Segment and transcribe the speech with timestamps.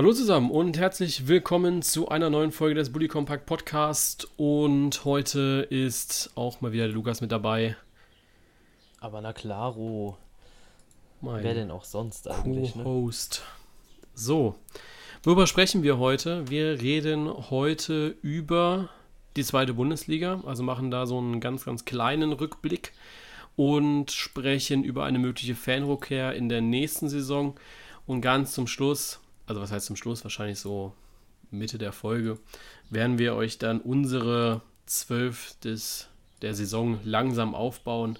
[0.00, 4.28] Hallo zusammen und herzlich willkommen zu einer neuen Folge des Bully Compact Podcast.
[4.38, 7.76] Und heute ist auch mal wieder der Lukas mit dabei.
[8.98, 10.16] Aber na klaro.
[11.20, 12.74] Mein Wer denn auch sonst eigentlich?
[12.76, 12.82] Ne?
[12.82, 13.42] Co-Host.
[14.14, 14.54] So,
[15.22, 16.48] worüber sprechen wir heute?
[16.48, 18.88] Wir reden heute über
[19.36, 22.94] die zweite Bundesliga, also machen da so einen ganz, ganz kleinen Rückblick
[23.54, 27.54] und sprechen über eine mögliche Fanrückkehr in der nächsten Saison.
[28.06, 29.20] Und ganz zum Schluss,
[29.50, 30.94] also was heißt zum Schluss, wahrscheinlich so
[31.50, 32.38] Mitte der Folge,
[32.88, 38.16] werden wir euch dann unsere zwölf der Saison langsam aufbauen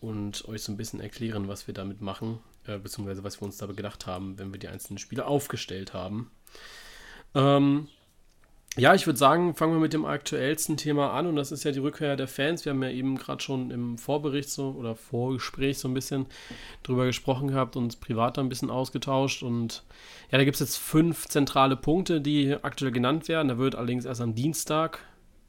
[0.00, 3.56] und euch so ein bisschen erklären, was wir damit machen, äh, beziehungsweise was wir uns
[3.56, 6.30] dabei gedacht haben, wenn wir die einzelnen Spiele aufgestellt haben.
[7.34, 7.88] Ähm,
[8.76, 11.72] ja, ich würde sagen, fangen wir mit dem aktuellsten Thema an und das ist ja
[11.72, 12.64] die Rückkehr der Fans.
[12.64, 16.26] Wir haben ja eben gerade schon im Vorbericht so oder Vorgespräch so ein bisschen
[16.82, 19.82] drüber gesprochen gehabt und privat ein bisschen ausgetauscht und
[20.30, 23.48] ja, da gibt es jetzt fünf zentrale Punkte, die aktuell genannt werden.
[23.48, 25.00] Da wird allerdings erst am Dienstag,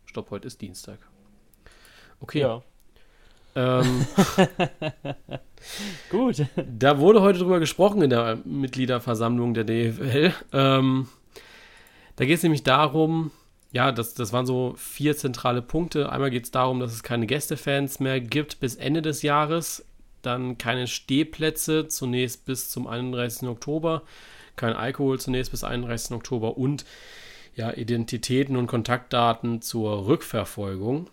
[0.06, 1.00] stopp, heute ist Dienstag.
[2.19, 2.42] Okay.
[2.42, 2.62] Ja.
[3.56, 4.06] Ähm,
[6.09, 6.45] Gut.
[6.56, 10.34] Da wurde heute drüber gesprochen in der Mitgliederversammlung der DFL.
[10.52, 11.08] Ähm,
[12.16, 13.31] da geht es nämlich darum,
[13.72, 16.11] ja, das, das waren so vier zentrale Punkte.
[16.11, 19.83] Einmal geht es darum, dass es keine Gästefans mehr gibt bis Ende des Jahres.
[20.22, 23.50] Dann keine Stehplätze, zunächst bis zum 31.
[23.50, 24.03] Oktober.
[24.56, 26.11] Kein Alkohol zunächst bis 31.
[26.11, 26.86] Oktober und
[27.56, 31.09] ja, Identitäten und Kontaktdaten zur Rückverfolgung.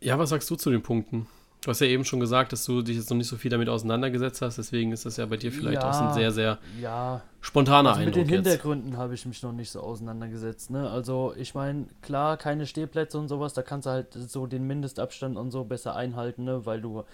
[0.00, 1.26] Ja, was sagst du zu den Punkten?
[1.64, 3.68] Du hast ja eben schon gesagt, dass du dich jetzt noch nicht so viel damit
[3.68, 6.58] auseinandergesetzt hast, deswegen ist das ja bei dir vielleicht Ja, auch so ein sehr, sehr
[6.80, 8.46] Ja, spontaner also mit Eindruck den jetzt.
[8.46, 10.70] Hintergründen habe ich mich noch nicht so auseinandergesetzt.
[10.70, 10.88] Ne?
[10.90, 15.36] Also ich meine, klar, keine Stehplätze und sowas, da kannst du halt so den Mindestabstand
[15.36, 16.66] und so besser einhalten, ne?
[16.66, 17.04] weil du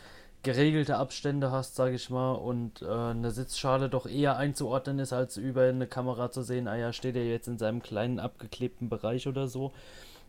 [0.44, 5.36] geregelte Abstände hast, sage ich mal, und äh, eine Sitzschale doch eher einzuordnen ist, als
[5.36, 9.26] über eine Kamera zu sehen, ah ja, steht er jetzt in seinem kleinen abgeklebten Bereich
[9.26, 9.72] oder so.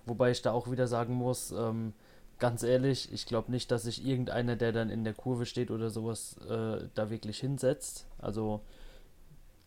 [0.06, 1.94] Wobei ich da auch wieder sagen muss, ähm,
[2.40, 5.89] ganz ehrlich, ich glaube nicht, dass sich irgendeiner, der dann in der Kurve steht oder
[5.89, 8.05] sowas, äh, da wirklich hinsetzt.
[8.17, 8.61] Also,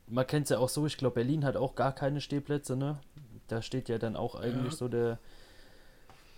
[0.09, 2.99] man kennt es ja auch so, ich glaube, Berlin hat auch gar keine Stehplätze, ne?
[3.49, 4.78] Da steht ja dann auch eigentlich Ja.
[4.78, 5.19] so der,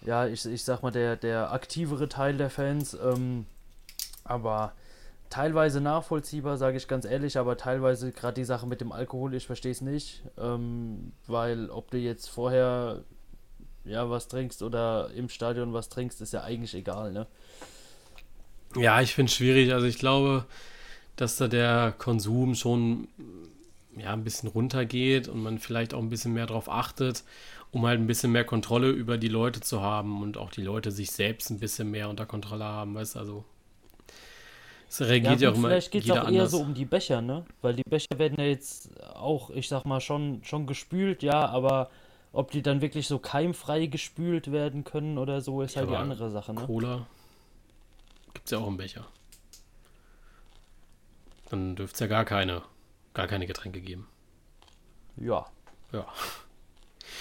[0.04, 2.94] ja, ich, ich sag mal, der, der aktivere Teil der Fans.
[2.94, 3.46] Ähm,
[4.24, 4.72] aber
[5.30, 9.46] teilweise nachvollziehbar, sage ich ganz ehrlich, aber teilweise gerade die Sache mit dem Alkohol, ich
[9.46, 10.22] verstehe es nicht.
[10.38, 13.02] Ähm, weil ob du jetzt vorher
[13.84, 17.26] ja was trinkst oder im Stadion was trinkst, ist ja eigentlich egal, ne?
[18.76, 19.72] Ja, ich finde es schwierig.
[19.72, 20.46] Also ich glaube,
[21.16, 23.08] dass da der Konsum schon
[23.96, 27.22] ja, ein bisschen runtergeht und man vielleicht auch ein bisschen mehr darauf achtet,
[27.70, 30.90] um halt ein bisschen mehr Kontrolle über die Leute zu haben und auch die Leute
[30.90, 33.44] sich selbst ein bisschen mehr unter Kontrolle haben, weißt du, also
[34.88, 36.50] es reagiert ja, gut, auch immer vielleicht geht es auch eher anders.
[36.52, 37.44] so um die Becher, ne?
[37.62, 41.90] Weil die Becher werden ja jetzt auch, ich sag mal, schon, schon gespült, ja, aber
[42.34, 45.96] ob die dann wirklich so keimfrei gespült werden können oder so, ist Ja, halt die
[45.96, 46.66] andere Sache, ne?
[46.66, 47.06] Cola
[48.34, 49.06] gibt es ja auch im Becher.
[51.48, 52.62] Dann dürfte es ja gar keine,
[53.14, 54.08] gar keine Getränke geben.
[55.16, 55.46] Ja.
[55.92, 56.06] Ja.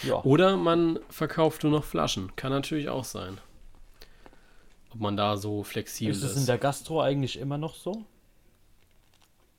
[0.01, 0.21] Ja.
[0.23, 2.35] Oder man verkauft nur noch Flaschen.
[2.35, 3.39] Kann natürlich auch sein.
[4.91, 6.31] Ob man da so flexibel Ist ist.
[6.31, 8.03] es in der Gastro eigentlich immer noch so?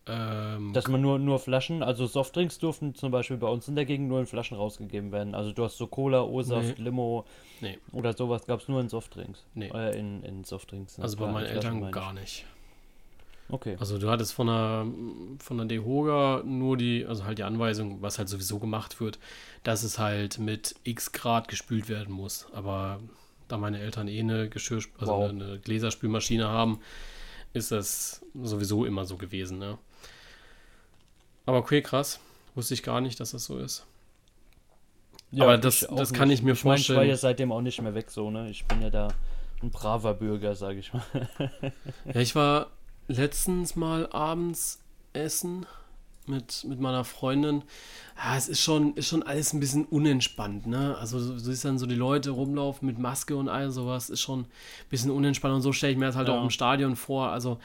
[0.07, 3.85] Ähm, Dass man nur, nur Flaschen, also Softdrinks durften zum Beispiel bei uns in der
[3.87, 5.35] Gegend nur in Flaschen rausgegeben werden.
[5.35, 6.85] Also du hast so Cola, O-Saft, Nee.
[6.85, 7.25] Limo
[7.61, 9.45] nee, oder sowas gab es nur in Softdrinks.
[9.55, 9.71] Nee.
[9.73, 10.99] Äh, in, in Softdrinks.
[10.99, 11.05] ne?
[11.05, 12.45] also bei meinen Eltern meine gar nicht.
[13.51, 13.77] Okay.
[13.79, 14.87] Also du hattest von der,
[15.39, 19.19] von der Dehoga nur die, also halt die Anweisung, was halt sowieso gemacht wird,
[19.65, 22.47] dass es halt mit x Grad gespült werden muss.
[22.55, 23.01] Aber
[23.49, 25.29] da meine Eltern eh eine Geschirr, also Wow.
[25.29, 26.81] eine, eine Gläserspülmaschine haben,
[27.53, 29.79] ist das sowieso immer so gewesen, ne?
[31.47, 32.21] Aber okay, krass.
[32.55, 33.85] Wusste ich gar nicht, dass das so ist.
[35.39, 36.39] aber das- das kann nicht.
[36.41, 37.09] ich mir ich mein, Ich war vorstellen.
[37.11, 38.49] ja seitdem auch nicht mehr weg so, ne?
[38.51, 39.09] Ich bin ja da
[39.63, 41.03] ein braver Bürger, sage ich mal.
[42.13, 42.69] Ja, ich war
[43.09, 44.81] letztens mal abends
[45.13, 45.67] essen
[46.27, 47.63] mit, mit meiner Freundin.
[48.17, 50.97] Ja, es ist schon, ist schon alles ein bisschen unentspannt, ne?
[50.99, 54.41] Also du siehst dann so die Leute rumlaufen mit Maske und all sowas, ist schon
[54.43, 54.47] ein
[54.91, 56.39] bisschen unentspannt und so stelle ich mir das halt Ja.
[56.39, 57.29] auch im Stadion vor.
[57.31, 57.59] Also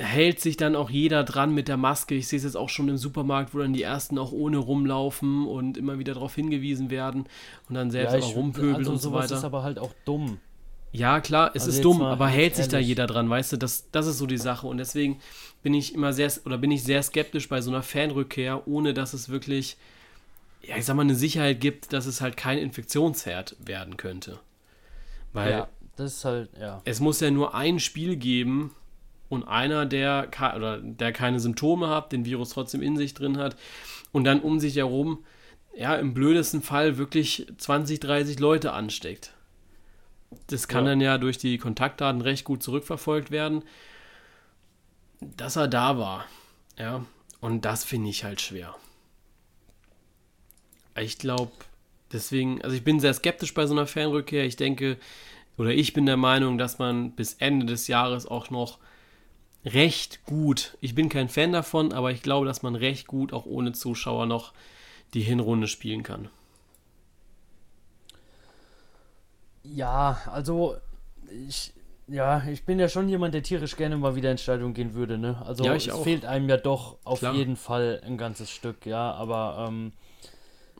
[0.00, 2.14] hält sich dann auch jeder dran mit der Maske.
[2.14, 5.46] Ich sehe es jetzt auch schon im Supermarkt, wo dann die ersten auch ohne rumlaufen
[5.46, 7.26] und immer wieder darauf hingewiesen werden
[7.68, 9.36] und dann selbst auch rumpöbeln also und so weiter.
[9.36, 10.38] ist aber halt auch dumm.
[10.92, 13.56] Ja, klar, es Also ist dumm, aber hält sich da jeder dran, weißt du?
[13.58, 14.66] Das, das ist so die Sache.
[14.66, 15.20] Und deswegen
[15.62, 19.12] bin ich immer sehr, oder bin ich sehr skeptisch bei so einer Fanrückkehr, ohne dass
[19.12, 19.76] es wirklich,
[20.62, 24.40] ja, ich sag mal, eine Sicherheit gibt, dass es halt kein Infektionsherd werden könnte.
[25.32, 26.80] Weil ja, das ist halt, ja.
[26.84, 28.74] es muss ja nur ein Spiel geben,
[29.30, 33.56] und einer, der, oder der keine Symptome hat, den Virus trotzdem in sich drin hat
[34.12, 35.24] und dann um sich herum,
[35.74, 39.32] ja, im blödesten Fall wirklich 20, 30 Leute ansteckt.
[40.48, 40.90] Das kann ja.
[40.90, 43.62] dann ja durch die Kontaktdaten recht gut zurückverfolgt werden,
[45.20, 46.26] dass er da war.
[46.76, 47.04] Ja,
[47.40, 48.74] und das finde ich halt schwer.
[50.98, 51.52] Ich glaube,
[52.12, 54.44] deswegen, also ich bin sehr skeptisch bei so einer Fanrückkehr.
[54.44, 54.98] Ich denke,
[55.56, 58.78] oder ich bin der Meinung, dass man bis Ende des Jahres auch noch
[59.64, 63.46] recht gut, ich bin kein Fan davon, aber ich glaube, dass man recht gut auch
[63.46, 64.52] ohne Zuschauer noch
[65.14, 66.28] die Hinrunde spielen kann.
[69.62, 70.76] Ja, also
[71.48, 71.72] ich,
[72.08, 75.18] ja, ich bin ja schon jemand, der tierisch gerne mal wieder ins Stadion gehen würde,
[75.18, 75.40] ne?
[75.44, 76.02] Also ja, es auch.
[76.02, 77.34] fehlt einem ja doch auf Klar.
[77.34, 79.92] jeden Fall ein ganzes Stück, ja, aber ähm,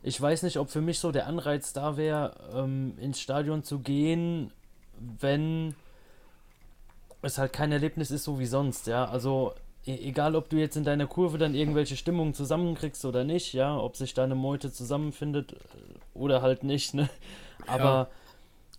[0.03, 3.79] ich weiß nicht, ob für mich so der Anreiz da wäre, ähm, ins Stadion zu
[3.79, 4.51] gehen,
[4.99, 5.75] wenn
[7.21, 9.05] es halt kein Erlebnis ist, so wie sonst, ja.
[9.05, 9.53] Also
[9.85, 13.77] e egal, ob du jetzt in deiner Kurve dann irgendwelche Stimmungen zusammenkriegst oder nicht, ja,
[13.77, 15.57] ob sich da eine Meute zusammenfindet äh,
[16.13, 17.09] oder halt nicht, ne?
[17.67, 18.07] Aber ja.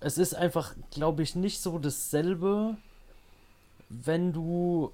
[0.01, 2.77] es ist einfach, glaube ich, nicht so dasselbe,
[3.89, 4.93] wenn du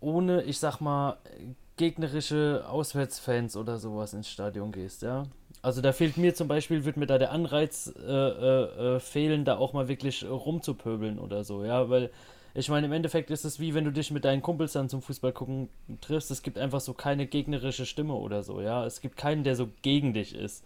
[0.00, 1.16] ohne, ich sag mal,
[1.76, 5.24] gegnerische Auswärtsfans oder sowas ins Stadion gehst, ja.
[5.62, 9.44] Also da fehlt mir zum Beispiel, wird mir da der Anreiz äh, äh, äh, fehlen,
[9.44, 12.10] da auch mal wirklich rumzupöbeln oder so, ja, weil
[12.54, 15.00] ich meine, im Endeffekt ist es wie wenn du dich mit deinen Kumpels dann zum
[15.00, 15.70] Fußball gucken
[16.02, 16.30] triffst.
[16.30, 18.84] Es gibt einfach so keine gegnerische Stimme oder so, ja.
[18.84, 20.64] Es gibt keinen, der so gegen dich ist.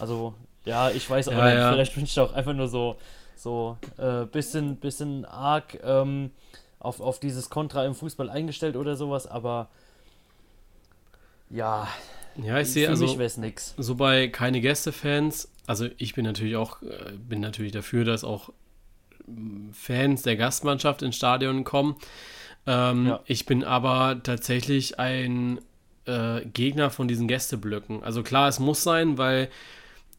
[0.00, 0.34] Also,
[0.64, 1.72] ja, ich weiß auch ja, nicht, ja.
[1.72, 2.96] vielleicht bin ich auch einfach nur so,
[3.36, 6.32] so äh, bisschen, bisschen arg ähm,
[6.80, 9.68] auf, auf dieses Kontra im Fußball eingestellt oder sowas, aber
[11.50, 11.86] ja,
[12.42, 13.74] ja, ich sehe also, mich nix.
[13.76, 18.50] So bei keine Gäste-Fans, also ich bin natürlich auch, äh, bin natürlich dafür, dass auch
[19.26, 21.96] mm, Fans der Gastmannschaft ins Stadion kommen.
[22.66, 23.20] Ähm, ja.
[23.26, 25.60] Ich bin aber tatsächlich ein
[26.06, 28.02] äh, Gegner von diesen Gästeblöcken.
[28.02, 29.48] Also klar, es muss sein, weil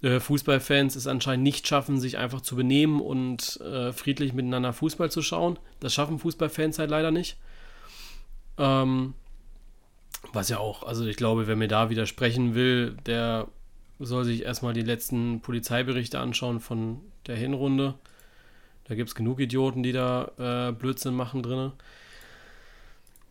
[0.01, 5.11] äh, Fußballfans es anscheinend nicht schaffen, sich einfach zu benehmen und äh, friedlich miteinander Fußball
[5.11, 5.59] zu schauen.
[5.79, 7.37] Das schaffen Fußballfans halt leider nicht.
[8.57, 9.13] Ähm,
[10.33, 13.47] was ja auch, also ich glaube, wer mir da widersprechen will, der
[13.99, 17.95] soll sich erstmal die letzten Polizeiberichte anschauen von der Hinrunde.
[18.85, 21.71] Da gibt es genug Idioten, die da äh, Blödsinn machen drin.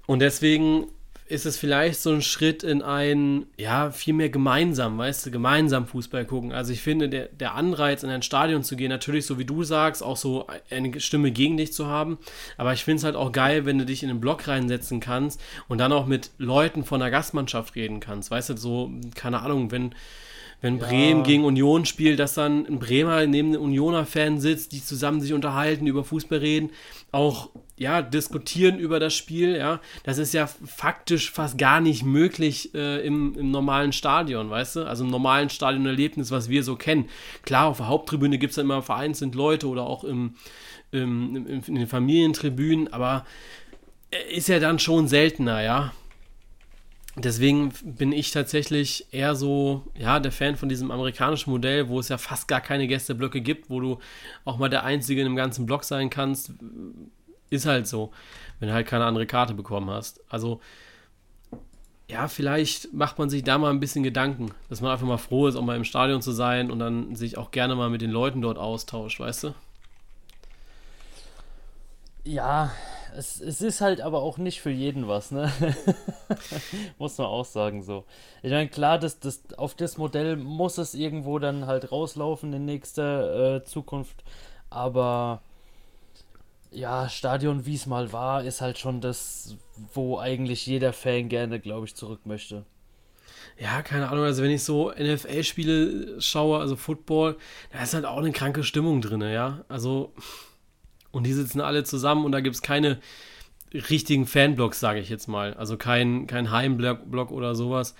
[0.07, 0.87] Und deswegen
[1.29, 5.87] ist es vielleicht so ein Schritt in ein, ja, viel mehr gemeinsam, weißt du, gemeinsam
[5.87, 6.53] Fußball gucken.
[6.53, 9.63] Also ich finde, der, der Anreiz, in ein Stadion zu gehen, natürlich, so wie du
[9.63, 12.19] sagst, auch so eine Stimme gegen dich zu haben.
[12.57, 15.41] Aber ich finde es halt auch geil, wenn du dich in einen Block reinsetzen kannst
[15.69, 18.31] und dann auch mit Leuten von der Gastmannschaft reden kannst.
[18.31, 19.95] Weißt du, so, keine Ahnung, wenn
[20.61, 25.21] wenn Bremen gegen Union spielt, dass dann ein Bremer neben einem Unioner-Fan sitzt, die zusammen
[25.21, 26.71] sich unterhalten, über Fußball reden,
[27.13, 29.81] auch ja, diskutieren über das Spiel, ja.
[30.03, 34.81] Das ist ja faktisch fast gar nicht möglich äh, im, im normalen Stadion, weißt du?
[34.83, 37.09] Also im normalen Stadionerlebnis, was wir so kennen.
[37.43, 40.35] Klar, auf der Haupttribüne gibt es dann immer vereinzelt Leute oder auch im,
[40.91, 43.25] im, im, in den Familientribünen, aber
[44.11, 45.93] äh, ist ja dann schon seltener, ja.
[47.19, 52.09] Deswegen bin ich tatsächlich eher so, ja, der Fan von diesem amerikanischen Modell, wo es
[52.09, 53.99] ja fast gar keine Gästeblöcke gibt, wo du
[54.45, 56.53] auch mal der Einzige in dem ganzen Block sein kannst.
[57.51, 58.13] Ist halt so,
[58.61, 60.21] wenn du halt keine andere Karte bekommen hast.
[60.29, 60.61] Also,
[62.09, 65.49] ja, vielleicht macht man sich da mal ein bisschen Gedanken, dass man einfach mal froh
[65.49, 68.11] ist, auch mal im Stadion zu sein und dann sich auch gerne mal mit den
[68.11, 69.55] Leuten dort austauscht, weißt du?
[72.25, 72.71] Ja,
[73.19, 75.53] es, es ist halt aber auch nicht für jeden was, ne?
[76.99, 78.05] muss man auch sagen so.
[78.43, 82.65] Ich meine, klar, das, das, auf das Modell muss es irgendwo dann halt rauslaufen in
[82.65, 84.23] nächster äh, Zukunft,
[84.71, 85.43] aber
[86.71, 89.57] ja, Stadion, wie es mal war, ist halt schon das,
[89.95, 92.65] wo eigentlich jeder Fan gerne, glaube ich, zurück möchte.
[93.59, 97.37] Ja, keine Ahnung, also wenn ich so NFL-Spiele schaue, also Football,
[97.73, 99.65] da ist halt auch eine kranke Stimmung drin, ja.
[99.69, 100.13] Also
[101.19, 103.01] und die sitzen alle zusammen und da gibt es keine
[103.73, 105.53] richtigen Fanblocks, sage ich jetzt mal.
[105.55, 107.97] Also kein, kein Heimblock oder sowas.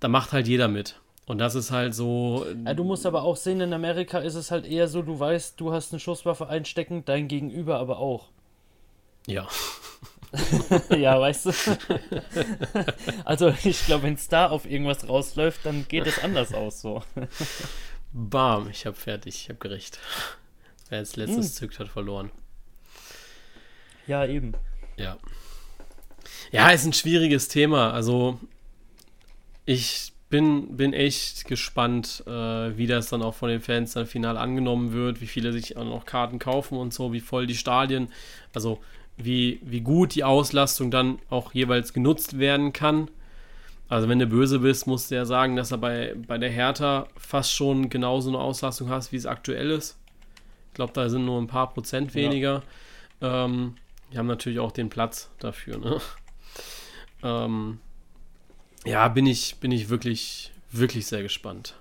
[0.00, 1.00] Da macht halt jeder mit.
[1.24, 2.44] Und das ist halt so.
[2.66, 5.58] Ja, du musst aber auch sehen, in Amerika ist es halt eher so, du weißt,
[5.58, 8.28] du hast eine Schusswaffe einstecken, dein Gegenüber aber auch.
[9.26, 9.48] Ja.
[10.94, 11.52] ja, weißt du.
[13.24, 17.02] also ich glaube, wenn es da auf irgendwas rausläuft, dann geht es anders aus so.
[18.12, 19.98] Bam, ich habe fertig, ich habe gerecht.
[20.88, 21.52] Wer als letztes hm.
[21.52, 22.30] zückt, hat verloren.
[24.06, 24.52] Ja, eben.
[24.96, 25.16] Ja.
[26.52, 27.92] Ja, ist ein schwieriges Thema.
[27.92, 28.38] Also,
[29.66, 32.30] ich bin, bin echt gespannt, äh,
[32.76, 35.84] wie das dann auch von den Fans dann final angenommen wird, wie viele sich auch
[35.84, 38.08] noch Karten kaufen und so, wie voll die Stadien,
[38.52, 38.80] also
[39.16, 43.08] wie, wie gut die Auslastung dann auch jeweils genutzt werden kann.
[43.88, 47.06] Also wenn du böse bist, musst du ja sagen, dass er bei, bei der Hertha
[47.16, 49.96] fast schon genauso eine Auslastung hast, wie es aktuell ist.
[50.74, 52.64] Ich glaube, da sind nur ein paar Prozent weniger.
[53.20, 53.44] Ja.
[53.44, 53.76] Ähm,
[54.12, 55.78] die haben natürlich auch den Platz dafür.
[55.78, 56.00] Ne?
[57.22, 57.78] Ähm,
[58.84, 61.74] ja, bin ich, bin ich wirklich, wirklich sehr gespannt.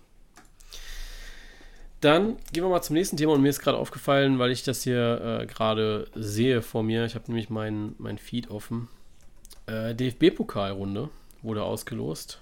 [1.99, 4.83] Dann gehen wir mal zum nächsten Thema und mir ist gerade aufgefallen, weil ich das
[4.83, 7.03] hier äh, gerade sehe vor mir.
[7.03, 8.87] Ich habe nämlich mein, mein Feed offen.
[9.65, 11.09] Äh, DFB-Pokalrunde
[11.41, 12.41] wurde ausgelost.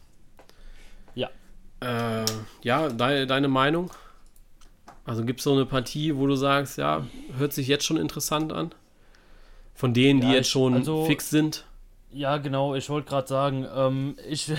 [1.16, 1.32] Ja.
[1.80, 2.26] Äh,
[2.62, 3.90] ja, de deine Meinung?
[5.12, 7.06] Also gibt es so eine Partie, wo du sagst, ja,
[7.38, 8.74] hört sich jetzt schon interessant an?
[9.74, 11.66] Von denen, ja, die jetzt schon also, fix sind?
[12.14, 14.50] Ja, genau, ich wollte gerade sagen, ähm, ich,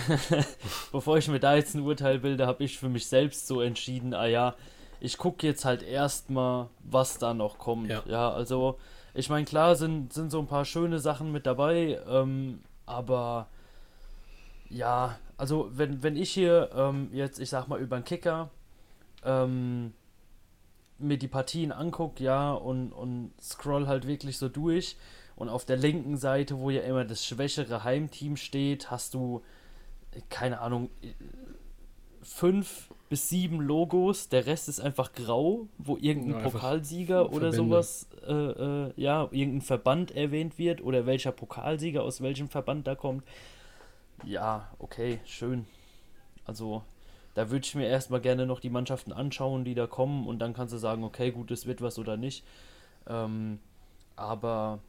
[0.93, 4.13] bevor ich mir da jetzt ein Urteil bilde, habe ich für mich selbst so entschieden,
[4.13, 4.55] ah ja,
[5.01, 7.89] ich gucke jetzt halt erstmal, was da noch kommt.
[7.89, 8.77] Ja, ja also
[9.15, 13.49] ich meine, klar sind, sind so ein paar schöne Sachen mit dabei, ähm, aber
[14.69, 18.51] ja, also wenn, wenn ich hier ähm, jetzt, ich sag mal, über den Kicker
[19.25, 19.95] ähm,
[20.99, 24.97] mir die Partien angucke, ja, und, und scroll halt wirklich so durch
[25.37, 29.43] und auf der linken Seite, wo ja immer das schwächere Heimteam steht, hast du,
[30.29, 30.91] keine Ahnung,
[32.23, 38.09] fünf bis sieben Logos, der Rest ist einfach grau, wo irgendein ja, Pokalsieger oder sowas,
[38.27, 43.25] äh, äh, ja, irgendein Verband erwähnt wird oder welcher Pokalsieger aus welchem Verband da kommt.
[44.25, 45.67] Ja, okay, schön.
[46.45, 46.83] Also,
[47.35, 50.55] da würde ich mir erstmal gerne noch die Mannschaften anschauen, die da kommen und dann
[50.55, 52.45] kannst du sagen, okay, gut, es wird was oder nicht.
[53.07, 53.59] Ähm,
[54.17, 54.81] aber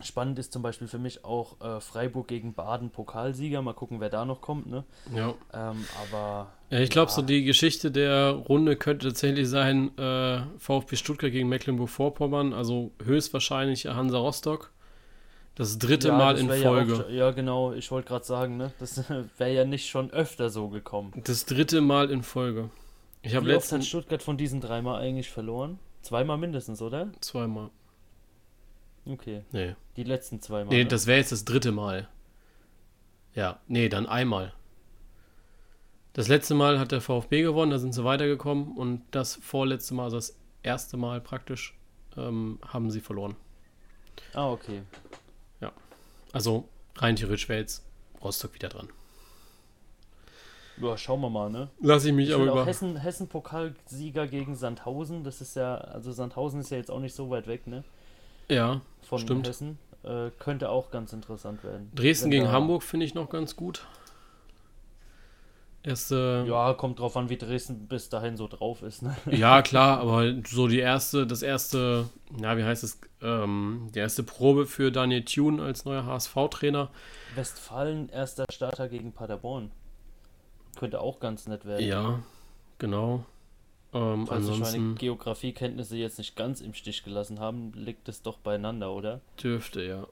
[0.00, 3.62] Spannend ist zum Beispiel für mich auch äh, Freiburg gegen Baden Pokalsieger.
[3.62, 4.66] Mal gucken, wer da noch kommt.
[4.66, 4.84] Ne?
[5.14, 5.34] Ja.
[5.54, 6.52] Ähm, aber.
[6.68, 7.14] Ja, ich glaube, ja.
[7.14, 12.52] so die Geschichte der Runde könnte tatsächlich sein: äh, VfB Stuttgart gegen Mecklenburg-Vorpommern.
[12.52, 14.70] Also höchstwahrscheinlich Hansa Rostock.
[15.56, 17.06] Das dritte ja, Mal das in Folge.
[17.08, 17.72] Ja, ja, genau.
[17.72, 18.72] Ich wollte gerade sagen, ne?
[18.78, 19.08] das
[19.38, 21.12] wäre ja nicht schon öfter so gekommen.
[21.24, 22.70] Das dritte Mal in Folge.
[23.22, 23.56] Ich Wie letzten...
[23.56, 25.78] oft hat Stuttgart von diesen dreimal eigentlich verloren?
[26.02, 27.10] Zweimal mindestens, oder?
[27.20, 27.70] Zweimal.
[29.06, 29.44] Okay.
[29.50, 29.74] Nee.
[29.96, 30.70] Die letzten zwei Mal.
[30.70, 30.88] Nee, ne?
[30.88, 32.06] das wäre jetzt das dritte Mal.
[33.34, 34.52] Ja, nee, dann einmal.
[36.12, 40.04] Das letzte Mal hat der VfB gewonnen, da sind sie weitergekommen und das vorletzte Mal,
[40.04, 41.76] also das erste Mal praktisch,
[42.16, 43.36] ähm, haben sie verloren.
[44.32, 44.82] Ah, okay.
[46.32, 47.84] Also rein theoretisch wäre jetzt
[48.22, 48.88] Rostock wieder dran.
[50.80, 51.70] Ja, schauen wir mal, ne?
[51.80, 52.66] Lass ich mich ich aber über.
[52.66, 57.14] Hessen, Hessen Pokalsieger gegen Sandhausen, das ist ja, also Sandhausen ist ja jetzt auch nicht
[57.14, 57.82] so weit weg, ne?
[58.48, 59.48] Ja, von stimmt.
[59.48, 59.78] Hessen.
[60.02, 61.90] Äh, könnte auch ganz interessant werden.
[61.94, 63.86] Dresden gegen Hamburg finde ich noch ganz gut.
[65.86, 69.02] Erste, ja, kommt drauf an, wie Dresden bis dahin so drauf ist.
[69.02, 69.16] Ne?
[69.30, 72.10] Ja, klar, aber so die erste, das erste,
[72.42, 76.90] ja, wie heißt es, ähm, die erste Probe für Daniel Thune als neuer HSV-Trainer.
[77.36, 79.70] Westfalen, erster Starter gegen Paderborn.
[80.76, 81.86] Könnte auch ganz nett werden.
[81.86, 82.18] Ja,
[82.78, 83.24] genau.
[83.92, 88.38] Ähm, Falls ansonsten, meine Geografiekenntnisse jetzt nicht ganz im Stich gelassen haben, liegt es doch
[88.38, 89.20] beieinander, oder?
[89.40, 90.08] Dürfte, ja.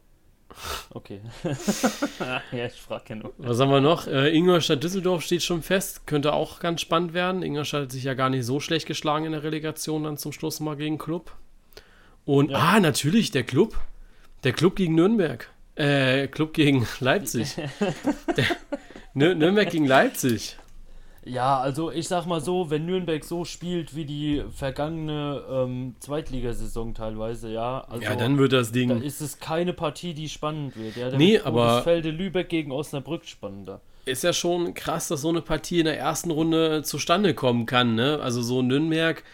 [0.91, 1.21] Okay.
[2.53, 3.33] ja, ich frage nur.
[3.39, 4.07] Was haben wir noch?
[4.07, 6.07] Äh, Ingolstadt Düsseldorf steht schon fest.
[6.07, 7.43] Könnte auch ganz spannend werden.
[7.43, 10.61] Ingolstadt hat sich ja gar nicht so schlecht geschlagen in der Relegation dann zum Schluss
[10.61, 11.33] mal gegen Club.
[12.25, 12.59] Und, ja.
[12.59, 13.79] ah, natürlich, der Club.
[14.45, 15.51] Der Club gegen Nürnberg.
[15.77, 17.57] Äh, Club gegen Leipzig.
[18.37, 18.47] der,
[19.15, 20.57] Nürnberg gegen Leipzig.
[21.27, 26.95] Ja, also ich sag mal so, wenn Nürnberg so spielt wie die vergangene ähm, Zweitligasaison
[26.95, 27.81] teilweise, ja.
[27.89, 28.91] Also, ja, dann wird das Ding.
[28.91, 30.97] Da ist es keine Partie, die spannend wird.
[30.97, 31.83] Ja, nee, aber.
[31.83, 33.81] Felde Lübeck gegen Osnabrück spannender.
[34.05, 37.95] Ist ja schon krass, dass so eine Partie in der ersten Runde zustande kommen kann,
[37.95, 38.21] ne?
[38.23, 39.25] Also so Nürnberg,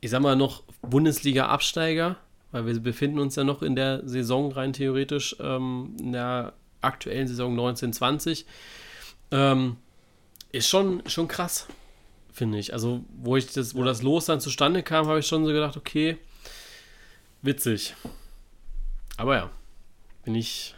[0.00, 2.16] ich sag mal noch Bundesliga-Absteiger,
[2.52, 7.28] weil wir befinden uns ja noch in der Saison rein theoretisch, ähm, in der aktuellen
[7.28, 8.46] Saison 1920.
[9.30, 9.76] Ähm,
[10.56, 11.66] ist schon, schon krass,
[12.32, 12.72] finde ich.
[12.72, 15.76] Also, wo ich das, wo das Los dann zustande kam, habe ich schon so gedacht,
[15.76, 16.18] okay,
[17.42, 17.94] witzig.
[19.16, 19.50] Aber ja,
[20.24, 20.74] bin ich.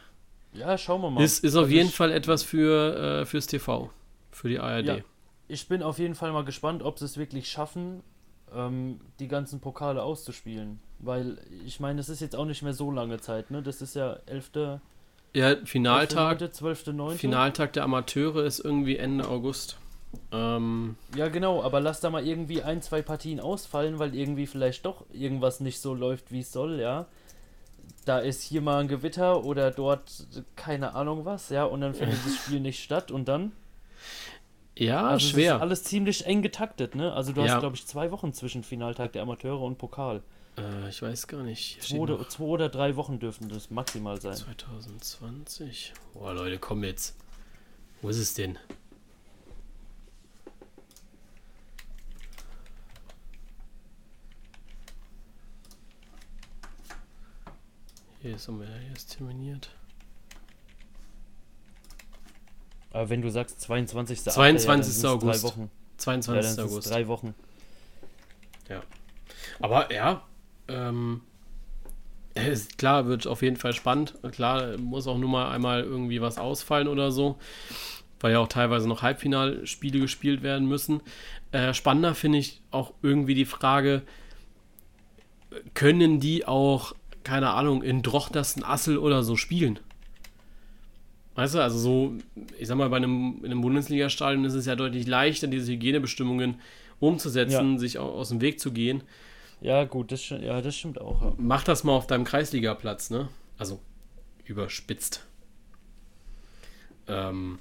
[0.52, 1.22] Ja, schauen wir mal.
[1.22, 3.90] Ist, ist auf also jeden Fall etwas für, äh, fürs TV,
[4.30, 4.86] für die ARD.
[4.86, 4.98] Ja,
[5.48, 8.02] ich bin auf jeden Fall mal gespannt, ob sie es wirklich schaffen,
[8.54, 10.80] ähm, die ganzen Pokale auszuspielen.
[10.98, 13.62] Weil, ich meine, es ist jetzt auch nicht mehr so lange Zeit, ne?
[13.62, 14.80] Das ist ja 11.
[15.34, 16.54] Ja, Finaltag.
[16.54, 16.88] 12.
[16.88, 17.18] 9.
[17.18, 19.78] Finaltag der Amateure ist irgendwie Ende August.
[20.32, 24.86] Ähm, ja, genau, aber lass da mal irgendwie ein, zwei Partien ausfallen, weil irgendwie vielleicht
[24.86, 27.06] doch irgendwas nicht so läuft, wie es soll, ja.
[28.04, 32.24] Da ist hier mal ein Gewitter oder dort keine Ahnung was, ja, und dann findet
[32.24, 33.52] das Spiel nicht statt und dann.
[34.76, 35.56] Ja, also schwer.
[35.56, 37.12] ist alles ziemlich eng getaktet, ne?
[37.12, 37.58] Also du hast, ja.
[37.58, 40.22] glaube ich, zwei Wochen zwischen Finaltag der Amateure und Pokal.
[40.58, 41.82] Äh, ich weiß gar nicht.
[41.82, 44.34] Zwei oder, zwei oder drei Wochen dürften das maximal sein.
[44.34, 45.92] 2020.
[46.12, 47.16] Boah, Leute, komm jetzt.
[48.02, 48.58] Wo ist es denn?
[58.20, 59.70] Hier ist, hier ist terminiert.
[62.90, 64.24] Aber wenn du sagst 22.
[64.24, 65.02] 22.
[65.02, 65.44] Ja, August.
[65.44, 65.60] Drei Wochen.
[65.60, 66.26] Ja, 22.
[66.26, 66.90] dann sind es August.
[66.90, 67.34] drei Wochen.
[69.60, 70.22] Aber ja,
[70.68, 71.20] ähm,
[72.34, 74.14] ist, klar, wird auf jeden Fall spannend.
[74.32, 77.36] Klar, muss auch nur mal einmal irgendwie was ausfallen oder so,
[78.20, 81.00] weil ja auch teilweise noch Halbfinalspiele gespielt werden müssen.
[81.50, 84.02] Äh, spannender finde ich auch irgendwie die Frage,
[85.74, 86.94] können die auch,
[87.24, 89.80] keine Ahnung, in Drochtersten Assel oder so spielen?
[91.34, 92.14] Weißt du, also so,
[92.58, 96.56] ich sag mal, bei einem, in einem Bundesligastadion ist es ja deutlich leichter, diese Hygienebestimmungen
[96.98, 99.02] umzusetzen, sich au- aus dem Weg zu gehen.
[99.60, 101.20] Ja, gut, das, ja, das stimmt auch.
[101.22, 101.32] Ja.
[101.36, 103.28] Mach das mal auf deinem Kreisligaplatz, ne?
[103.58, 103.80] Also
[104.44, 105.24] überspitzt.
[107.08, 107.58] Ähm,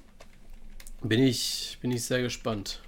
[1.02, 2.80] bin ich, bin ich sehr gespannt.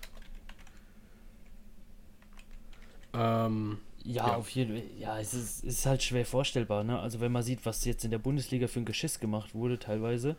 [3.12, 4.36] Ähm, Ja, Ja.
[4.36, 4.86] auf jeden Fall.
[4.98, 6.98] Ja, es ist, ist halt schwer vorstellbar, ne?
[6.98, 10.36] Also wenn man sieht, was jetzt in der Bundesliga für ein Geschiss gemacht wurde, teilweise.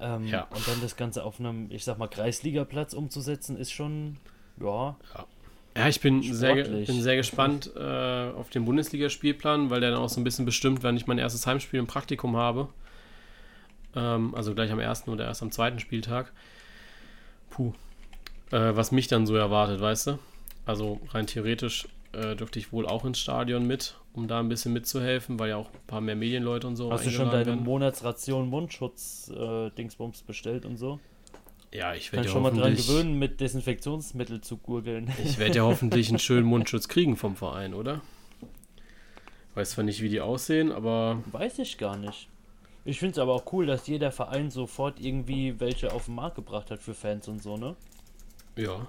[0.00, 0.42] Ähm, Ja.
[0.50, 4.16] Und dann das Ganze auf einem, ich sag mal, Kreisligaplatz umzusetzen, ist schon,
[4.60, 5.26] ja, ja,
[5.88, 10.20] ich bin sehr, bin sehr gespannt äh, auf den Bundesligaspielplan, weil der dann auch so
[10.20, 12.68] ein bisschen bestimmt, wann ich mein erstes Heimspiel im Praktikum habe.
[13.94, 16.32] Ähm, also gleich am ersten oder erst am zweiten Spieltag.
[17.50, 17.72] Puh.
[18.50, 20.18] Äh, was mich dann so erwartet, weißt du?
[20.64, 24.72] Also rein theoretisch äh, dürfte ich wohl auch ins Stadion mit, um da ein bisschen
[24.72, 27.64] mitzuhelfen, weil ja auch ein paar mehr Medienleute und so Hast du schon deine werden.
[27.64, 31.00] Monatsration Mundschutz-Dingsbums bestellt und so?
[31.72, 35.12] Ja, ich werde ja schon mal dran gewöhnen, mit Desinfektionsmittel zu gurgeln.
[35.24, 38.00] ich werde ja hoffentlich einen schönen Mundschutz kriegen vom Verein, oder?
[39.54, 42.28] Weiß zwar nicht, wie die aussehen, aber Weiß ich gar nicht.
[42.84, 46.36] Ich finde es aber auch cool, dass jeder Verein sofort irgendwie welche auf den Markt
[46.36, 47.74] gebracht hat für Fans und so, ne?
[48.56, 48.86] ja.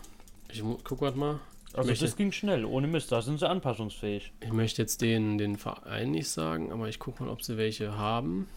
[0.50, 1.42] Ich guck grad mal.
[1.74, 4.32] Also möchte- das ging schnell, ohne Mist, da sind sie anpassungsfähig.
[4.40, 7.98] Ich möchte jetzt den, den Verein nicht sagen, aber ich gucke mal, ob sie welche
[7.98, 8.48] haben.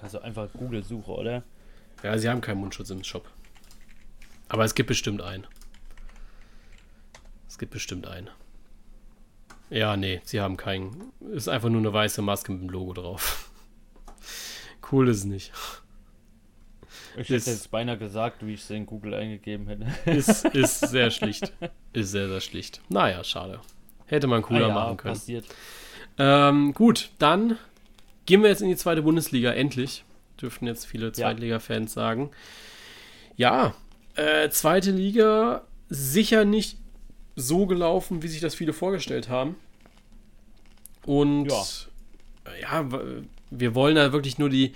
[0.00, 1.42] Du einfach Google suchen, oder?
[2.02, 3.28] Ja, sie haben keinen Mundschutz im Shop.
[4.48, 5.46] Aber es gibt bestimmt einen.
[7.48, 8.28] Es gibt bestimmt einen.
[9.70, 11.12] Ja, nee, sie haben keinen.
[11.32, 13.50] Ist einfach nur eine weiße Maske mit dem Logo drauf.
[14.92, 15.52] Cool ist es nicht.
[17.16, 19.86] Ich Ist- hätte jetzt beinahe gesagt, wie ich es in Google eingegeben hätte.
[20.08, 21.52] Ist, ist sehr schlicht.
[21.92, 22.80] Ist sehr, sehr schlicht.
[22.88, 23.60] Naja, schade.
[24.06, 25.14] Hätte man cooler Ah ja, machen können.
[25.14, 25.44] Passiert.
[26.18, 27.58] Ähm, gut, dann
[28.26, 30.04] gehen wir jetzt in die zweite Bundesliga, endlich.
[30.40, 32.30] Dürften jetzt viele Zweitliga-Fans sagen.
[33.36, 33.74] Ja,
[34.16, 36.78] äh, zweite Liga sicher nicht
[37.36, 39.56] so gelaufen, wie sich das viele vorgestellt haben.
[41.04, 41.62] Und Ja.
[42.60, 42.88] ja,
[43.50, 44.72] wir wollen da wirklich nur die,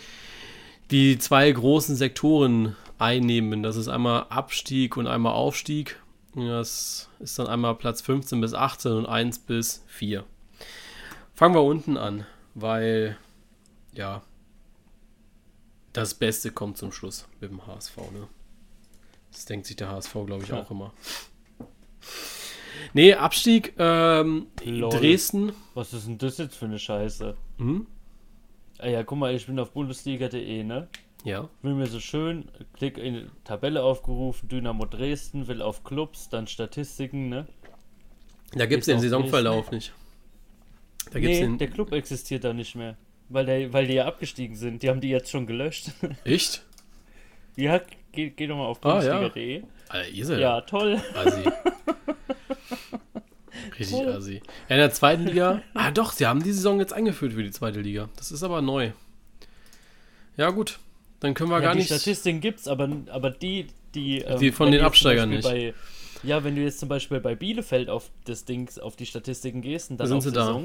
[0.90, 3.62] die zwei großen Sektoren einnehmen.
[3.62, 5.98] Das ist einmal Abstieg und einmal Aufstieg.
[6.34, 10.24] Das ist dann einmal Platz 15 bis 18 und 1 bis 4.
[11.34, 13.16] Fangen wir unten an, weil
[13.94, 14.22] ja
[15.92, 18.28] das Beste kommt zum Schluss mit dem HSV, ne?
[19.32, 20.62] Das denkt sich der HSV, glaube ich, Ja.
[20.62, 20.92] auch immer.
[22.94, 24.90] Nee, Abstieg, ähm, Lol.
[24.90, 25.52] Dresden.
[25.74, 27.36] Was ist denn das jetzt für eine Scheiße?
[27.58, 27.86] Hm?
[28.78, 30.88] Ah ja, guck mal, ich bin auf bundesliga.de, ne?
[31.24, 31.48] Ja.
[31.62, 36.46] Will mir so schön, klick in die Tabelle aufgerufen, Dynamo Dresden, will auf Clubs, dann
[36.46, 37.46] Statistiken, ne?
[38.52, 39.92] Da gibt es den Saisonverlauf nicht.
[41.12, 41.58] Da gibt's nee, den.
[41.58, 42.96] der Club existiert da nicht mehr.
[43.32, 44.82] Weil, der, weil die ja abgestiegen sind.
[44.82, 45.90] Die haben die jetzt schon gelöscht.
[46.24, 46.62] Echt?
[47.56, 47.80] ja,
[48.12, 49.18] geh, geh doch mal auf Ah, ja.
[49.20, 49.62] bundesliga.de.
[49.88, 51.00] Alter, ihr seid Ja, toll.
[51.14, 51.42] Assi.
[53.78, 54.12] Richtig Toll.
[54.12, 54.34] assi.
[54.68, 55.62] Ja, in der zweiten Liga.
[55.74, 58.08] Ah, doch, sie haben die Saison jetzt eingeführt für die zweite Liga.
[58.16, 58.90] Das ist aber neu.
[60.36, 60.78] Ja, gut.
[61.20, 61.88] Dann können wir Ja, gar die nicht.
[61.88, 66.44] Statistiken gibt's, aber, aber die, die, ähm, Die von wenn den Absteigern Beispiel Bei, ja,
[66.44, 69.98] wenn du jetzt zum Beispiel bei Bielefeld auf das Dings, auf die Statistiken gehst und
[69.98, 70.60] dann Sind auf sie da?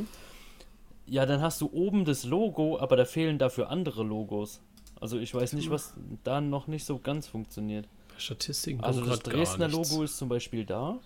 [1.07, 4.59] Ja, dann hast du oben das Logo, aber da fehlen dafür andere Logos.
[4.99, 7.85] Also ich weiß nicht, was da noch nicht so ganz funktioniert.
[8.13, 9.67] Bei Statistiken Also das Dresdner.
[9.67, 10.97] Logo ist zum Beispiel da.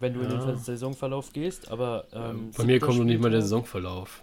[0.00, 0.38] Wenn du in Ja.
[0.46, 4.22] den Saisonverlauf gehst, aber ähm, Bei mir kommt noch nicht mal der Saisonverlauf.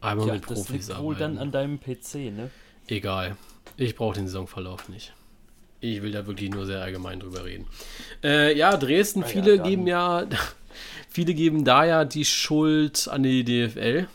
[0.00, 1.04] Einmal Ja, mit das Profis liegt arbeiten.
[1.04, 2.50] wohl dann an deinem PC, ne?
[2.86, 3.36] Egal.
[3.76, 5.14] Ich brauche den Saisonverlauf nicht.
[5.80, 7.66] Ich will da wirklich nur sehr allgemein drüber reden.
[8.22, 9.68] Äh, ja, Dresden, Ah ja, viele dann.
[9.68, 10.26] geben ja,
[11.16, 14.06] viele geben da ja die Schuld an die DFL.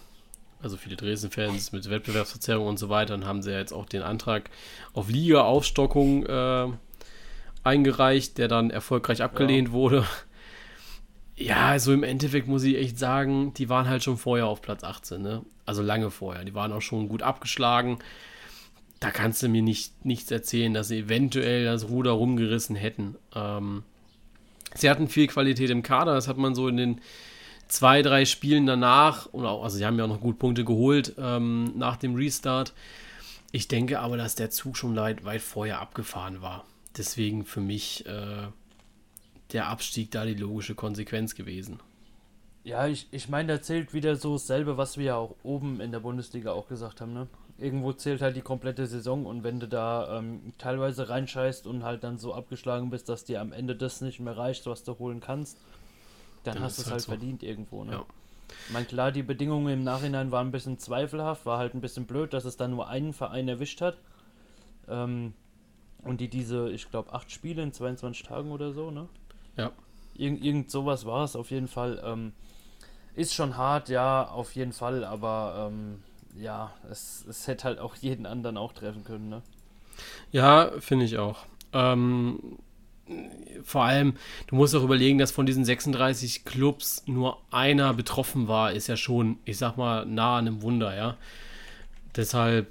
[0.61, 3.17] Also viele Dresden-Fans mit Wettbewerbsverzerrung und so weiter.
[3.17, 4.51] Dann haben sie ja jetzt auch den Antrag
[4.93, 6.67] auf Liga-Aufstockung äh,
[7.63, 9.73] eingereicht, der dann erfolgreich abgelehnt ja.
[9.73, 10.05] wurde.
[11.35, 14.83] Ja, also im Endeffekt muss ich echt sagen, die waren halt schon vorher auf Platz
[14.83, 15.41] 18, ne?
[15.65, 16.45] Also lange vorher.
[16.45, 17.97] Die waren auch schon gut abgeschlagen.
[18.99, 23.15] Da kannst du mir nicht, nichts erzählen, dass sie eventuell das Ruder rumgerissen hätten.
[23.33, 23.81] Ähm,
[24.75, 27.01] sie hatten viel Qualität im Kader, das hat man so in den
[27.67, 31.15] zwei, drei Spielen danach, und auch, also sie haben ja auch noch gut Punkte geholt
[31.17, 32.73] ähm, nach dem Restart.
[33.51, 36.65] Ich denke aber, dass der Zug schon weit, weit vorher abgefahren war.
[36.97, 38.47] Deswegen für mich äh,
[39.53, 41.79] der Abstieg da die logische Konsequenz gewesen.
[42.63, 45.91] Ja, ich, ich meine, da zählt wieder so dasselbe, was wir ja auch oben in
[45.91, 47.27] der Bundesliga auch gesagt haben, ne?
[47.62, 52.04] Irgendwo zählt halt die komplette Saison und wenn du da ähm, teilweise reinscheißt und halt
[52.04, 55.19] dann so abgeschlagen bist, dass dir am Ende das nicht mehr reicht, was du holen
[55.19, 55.58] kannst,
[56.43, 57.12] dann, dann hast du es halt, halt so.
[57.12, 57.93] verdient irgendwo, ne?
[57.93, 58.06] Ja.
[58.65, 62.06] Ich meine, klar, die Bedingungen im Nachhinein waren ein bisschen zweifelhaft, war halt ein bisschen
[62.06, 63.97] blöd, dass es dann nur einen Verein erwischt hat.
[64.89, 65.34] Ähm,
[66.04, 69.08] und die diese, ich glaube, acht Spiele in 22 Tagen oder so, ne?
[69.56, 69.71] Ja.
[70.15, 72.02] Irgend, irgend sowas war es auf jeden Fall.
[72.04, 72.34] Ähm,
[73.15, 76.02] ist schon hart, ja, auf jeden Fall, aber ähm,
[76.39, 79.41] ja, es, es hätte halt auch jeden anderen auch treffen können, ne?
[80.31, 81.45] Ja, finde ich auch.
[81.73, 82.57] Ähm,
[83.63, 84.15] vor allem,
[84.47, 88.97] du musst auch überlegen, dass von diesen 36 Clubs nur einer betroffen war, ist ja
[88.97, 91.17] schon, ich sag mal, nah an einem Wunder, ja.
[92.15, 92.67] Deshalb,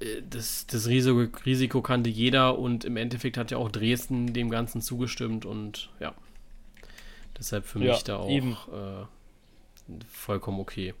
[0.00, 4.50] äh, das, das Risiko, Risiko kannte jeder und im Endeffekt hat ja auch Dresden dem
[4.50, 6.14] Ganzen zugestimmt und ja.
[7.38, 9.06] Deshalb für mich ja, da auch äh,
[10.08, 10.94] vollkommen okay.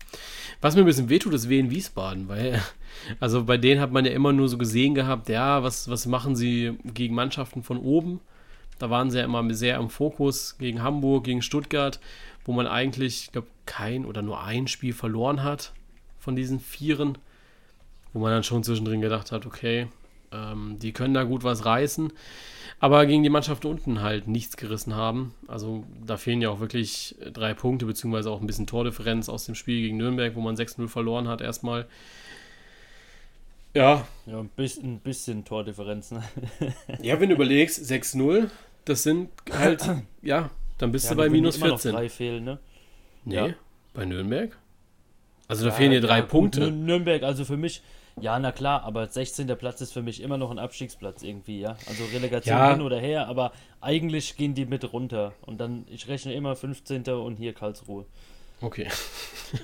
[0.60, 2.60] Was mir ein bisschen wehtut, ist Wien Wiesbaden, weil,
[3.20, 6.36] also bei denen hat man ja immer nur so gesehen gehabt, ja, was, was machen
[6.36, 8.20] sie gegen Mannschaften von oben?
[8.78, 12.00] Da waren sie ja immer sehr im Fokus gegen Hamburg, gegen Stuttgart,
[12.44, 15.72] wo man eigentlich, ich glaube, kein oder nur ein Spiel verloren hat
[16.18, 17.16] von diesen Vieren,
[18.12, 19.88] wo man dann schon zwischendrin gedacht hat, okay,
[20.34, 22.12] ähm, die können da gut was reißen
[22.84, 25.34] aber gegen die Mannschaft unten halt nichts gerissen haben.
[25.48, 29.54] Also da fehlen ja auch wirklich drei Punkte, beziehungsweise auch ein bisschen Tordifferenz aus dem
[29.54, 31.86] Spiel gegen Nürnberg, wo man 6-0 verloren hat erstmal.
[33.72, 34.06] Ja.
[34.26, 36.10] Ja, ein bisschen, ein bisschen Tordifferenz.
[36.10, 36.22] Ne?
[37.02, 38.50] ja, wenn du überlegst, 6-0,
[38.84, 39.88] das sind halt,
[40.22, 41.66] ja, dann bist ja, du bei minus 14.
[41.66, 42.58] Immer noch drei fehlen, ne?
[43.24, 43.48] Nee, ja.
[43.94, 44.58] bei Nürnberg?
[45.48, 46.70] Also da ja, fehlen dir drei Punkte.
[46.70, 47.82] Nürnberg, also für mich,
[48.20, 49.46] ja, na klar, aber 16.
[49.58, 51.76] Platz ist für mich immer noch ein Abstiegsplatz irgendwie, ja.
[51.86, 52.72] Also Relegation ja.
[52.72, 55.32] hin oder her, aber eigentlich gehen die mit runter.
[55.42, 57.04] Und dann, ich rechne immer 15.
[57.08, 58.06] und hier Karlsruhe.
[58.60, 58.88] Okay.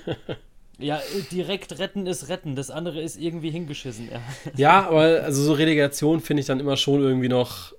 [0.77, 0.99] ja,
[1.31, 4.19] direkt retten ist retten, das andere ist irgendwie hingeschissen, ja.
[4.57, 7.73] Ja, aber also so Relegation finde ich dann immer schon irgendwie noch,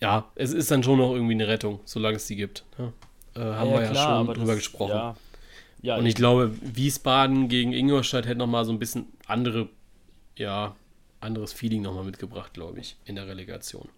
[0.00, 2.64] ja, es ist dann schon noch irgendwie eine Rettung, solange es die gibt.
[2.78, 2.92] Ja.
[3.36, 4.90] Äh, haben ja, wir ja klar, schon drüber das, gesprochen.
[4.90, 5.16] Ja.
[5.82, 9.68] Ja, und ich glaube, Wiesbaden gegen Ingolstadt hätte nochmal so ein bisschen andere
[10.36, 10.74] ja,
[11.20, 13.88] anderes Feeling nochmal mitgebracht, glaube ich, in der Relegation.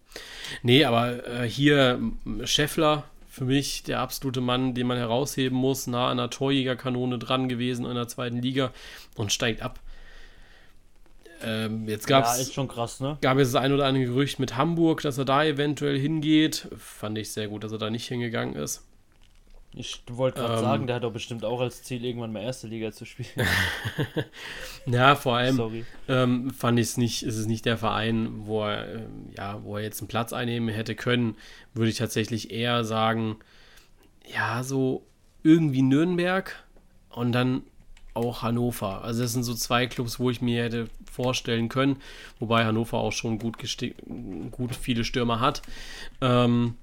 [0.62, 2.00] Nee, aber äh, hier
[2.44, 7.48] Scheffler, für mich der absolute Mann, den man herausheben muss, nah an der Torjägerkanone dran
[7.48, 8.72] gewesen in der zweiten Liga
[9.16, 9.78] und steigt ab.
[11.40, 13.16] Ähm, jetzt gab's, ja, ist schon krass, ne?
[13.20, 16.68] Gab es das ein oder andere Gerücht mit Hamburg, dass er da eventuell hingeht.
[16.76, 18.84] Fand ich sehr gut, dass er da nicht hingegangen ist.
[19.74, 22.66] Ich wollte gerade ähm, sagen, der hat doch bestimmt auch als Ziel, irgendwann mal erste
[22.66, 23.28] Liga zu spielen.
[24.86, 28.94] ja, vor allem ähm, fand ich es nicht, ist es nicht der Verein, wo er,
[28.94, 29.02] äh,
[29.36, 31.36] ja, wo er jetzt einen Platz einnehmen hätte können,
[31.74, 33.36] würde ich tatsächlich eher sagen,
[34.34, 35.04] ja, so
[35.42, 36.56] irgendwie Nürnberg
[37.10, 37.62] und dann
[38.14, 39.04] auch Hannover.
[39.04, 41.96] Also das sind so zwei Clubs, wo ich mir hätte vorstellen können,
[42.38, 43.58] wobei Hannover auch schon gut,
[44.50, 45.62] gut viele Stürmer hat.
[46.20, 46.76] Ähm,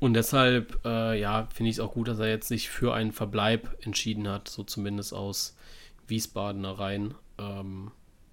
[0.00, 3.12] und deshalb, äh, ja, finde ich es auch gut, dass er jetzt sich für einen
[3.12, 5.56] Verbleib entschieden hat, so zumindest aus
[6.06, 7.14] Wiesbadener Reihen.
[7.38, 7.90] Ähm,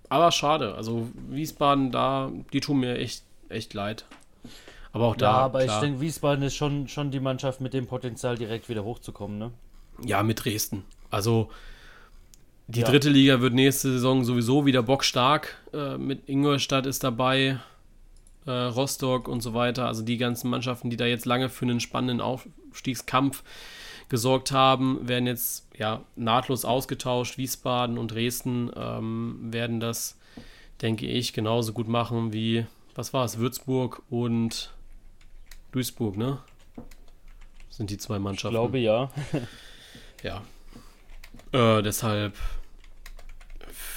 [0.09, 4.05] aber schade, also Wiesbaden da, die tun mir echt, echt leid.
[4.91, 5.25] Aber auch da.
[5.25, 8.69] Ja, aber klar, ich denke, Wiesbaden ist schon, schon die Mannschaft mit dem Potenzial, direkt
[8.69, 9.51] wieder hochzukommen, ne?
[10.05, 10.85] Ja, mit Dresden.
[11.09, 11.49] Also
[12.67, 12.87] die ja.
[12.87, 15.57] dritte Liga wird nächste Saison sowieso wieder bockstark.
[15.73, 17.59] Äh, mit Ingolstadt ist dabei
[18.45, 19.87] äh, Rostock und so weiter.
[19.87, 23.43] Also die ganzen Mannschaften, die da jetzt lange für einen spannenden Aufstiegskampf
[24.09, 27.37] gesorgt haben, werden jetzt ja nahtlos ausgetauscht.
[27.37, 30.17] Wiesbaden und Dresden ähm, werden das,
[30.81, 34.73] denke ich, genauso gut machen wie, was war es, Würzburg und
[35.71, 36.39] Duisburg, ne?
[37.69, 38.55] Sind die zwei Mannschaften.
[38.55, 39.11] Ich glaube ja.
[40.23, 40.41] ja.
[41.51, 42.35] Äh, deshalb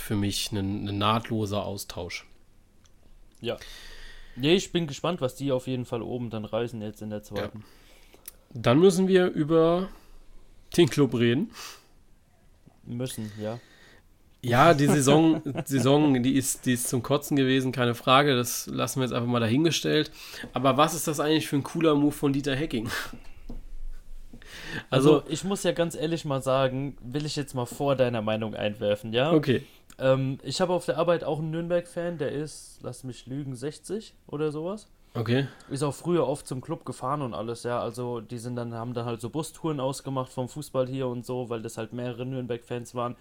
[0.08, 2.26] für mich ein, ein nahtloser Austausch.
[3.40, 3.56] Ja.
[4.38, 7.22] Nee, ich bin gespannt, was die auf jeden Fall oben dann reisen jetzt in der
[7.22, 7.59] zweiten.
[7.59, 7.64] Ja.
[8.55, 9.88] Dann müssen wir über
[10.77, 11.51] den Club reden.
[12.85, 13.59] Müssen, ja.
[14.42, 18.37] Ja, die Saison, Saison die, ist, die ist zum Kotzen gewesen, keine Frage.
[18.37, 20.11] Das lassen wir jetzt einfach mal dahingestellt.
[20.53, 22.88] Aber was ist das eigentlich für ein cooler Move von Dieter Hecking?
[24.90, 28.23] Also, also ich muss ja ganz ehrlich mal sagen, will ich jetzt mal vor deiner
[28.23, 29.33] Meinung einwerfen, ja?
[29.33, 29.64] Okay.
[29.99, 34.14] Ähm, ich habe auf der Arbeit auch einen Nürnberg-Fan, der ist, lass mich lügen, 60
[34.27, 34.88] oder sowas.
[35.14, 35.47] Okay.
[35.71, 37.81] Ist auch früher oft zum Club gefahren und alles, ja.
[37.81, 41.49] Also die sind dann, haben dann halt so Bustouren ausgemacht vom Fußball hier und so,
[41.49, 43.16] weil das halt mehrere Nürnberg-Fans waren.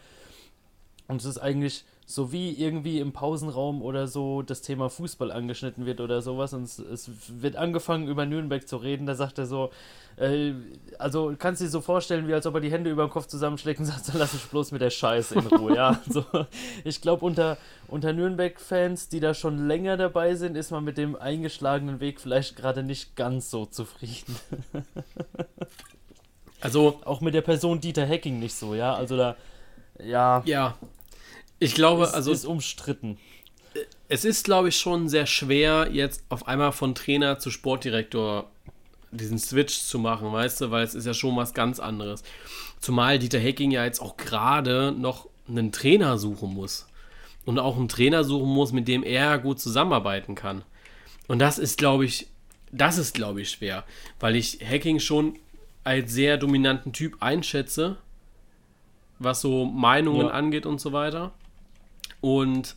[1.08, 5.86] Und es ist eigentlich so wie irgendwie im Pausenraum oder so das Thema Fußball angeschnitten
[5.86, 6.54] wird oder sowas.
[6.54, 7.10] Und es, es
[7.41, 9.06] wird angefangen über Nürnberg zu reden.
[9.06, 9.71] Da sagt er so,
[10.17, 10.53] äh,
[10.99, 13.27] also kannst du dir so vorstellen, wie als ob er die Hände über den Kopf
[13.27, 15.75] zusammenschlägt und sagt, so lass mich bloß mit der Scheiße in Ruhe.
[15.75, 16.25] ja, also
[16.84, 21.15] ich glaube, unter, unter Nürnberg-Fans, die da schon länger dabei sind, ist man mit dem
[21.15, 24.36] eingeschlagenen Weg vielleicht gerade nicht ganz so zufrieden.
[26.62, 28.95] also auch mit der Person Dieter Hecking nicht so, ja.
[28.95, 29.36] Also da,
[30.03, 30.41] ja.
[30.45, 30.77] Ja,
[31.60, 32.32] ich glaube, ist, also.
[32.32, 33.17] Ist umstritten.
[34.10, 38.49] Es ist, glaube ich, schon sehr schwer, jetzt auf einmal von Trainer zu Sportdirektor
[39.11, 42.23] diesen Switch zu machen, weißt du, weil es ist ja schon was ganz anderes.
[42.79, 46.87] Zumal Dieter Hecking ja jetzt auch gerade noch einen Trainer suchen muss.
[47.45, 50.63] Und auch einen Trainer suchen muss, mit dem er gut zusammenarbeiten kann.
[51.27, 52.27] Und das ist, glaube ich,
[52.71, 53.85] das ist, glaube ich, schwer.
[54.19, 55.39] Weil ich Hacking schon
[55.85, 57.95] als sehr dominanten Typ einschätze,
[59.19, 60.33] was so Meinungen ja.
[60.33, 61.31] angeht und so weiter.
[62.19, 62.75] Und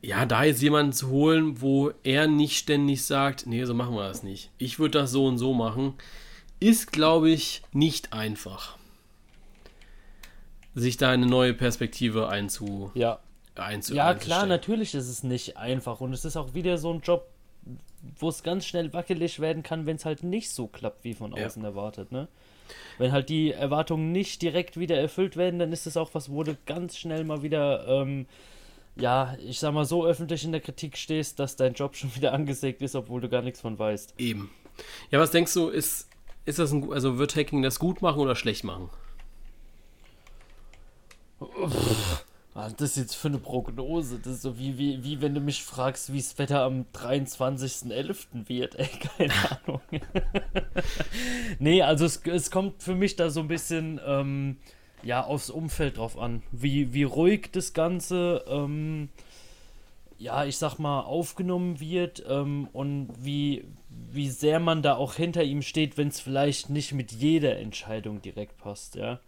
[0.00, 4.06] ja, da jetzt jemanden zu holen, wo er nicht ständig sagt, nee, so machen wir
[4.06, 4.50] das nicht.
[4.58, 5.94] Ich würde das so und so machen,
[6.60, 8.76] ist, glaube ich, nicht einfach.
[10.74, 13.18] Sich da eine neue Perspektive einzu, ja.
[13.56, 16.00] einzu Ja, klar, natürlich ist es nicht einfach.
[16.00, 17.28] Und es ist auch wieder so ein Job,
[18.18, 21.34] wo es ganz schnell wackelig werden kann, wenn es halt nicht so klappt, wie von
[21.34, 21.68] außen ja.
[21.68, 22.28] erwartet, ne?
[22.98, 26.42] Wenn halt die Erwartungen nicht direkt wieder erfüllt werden, dann ist es auch was, wo
[26.42, 28.26] du ganz schnell mal wieder, ähm,
[29.00, 32.32] ja, ich sag mal, so öffentlich in der Kritik stehst, dass dein Job schon wieder
[32.32, 34.14] angesägt ist, obwohl du gar nichts von weißt.
[34.18, 34.50] Eben.
[35.10, 36.08] Ja, was denkst du, ist,
[36.44, 38.90] ist das ein, also wird Hacking das gut machen oder schlecht machen?
[41.40, 42.24] Uff.
[42.54, 44.18] Was das ist jetzt für eine Prognose?
[44.18, 48.48] Das ist so wie, wie, wie wenn du mich fragst, wie das Wetter am 23.11.
[48.48, 48.74] wird.
[48.78, 49.80] Ey, keine Ahnung.
[51.60, 54.56] nee, also es, es kommt für mich da so ein bisschen ähm,
[55.02, 56.42] ja, aufs Umfeld drauf an.
[56.50, 59.08] Wie, wie ruhig das Ganze, ähm,
[60.18, 63.64] ja, ich sag mal, aufgenommen wird ähm, und wie,
[64.10, 68.20] wie sehr man da auch hinter ihm steht, wenn es vielleicht nicht mit jeder Entscheidung
[68.22, 69.20] direkt passt, ja.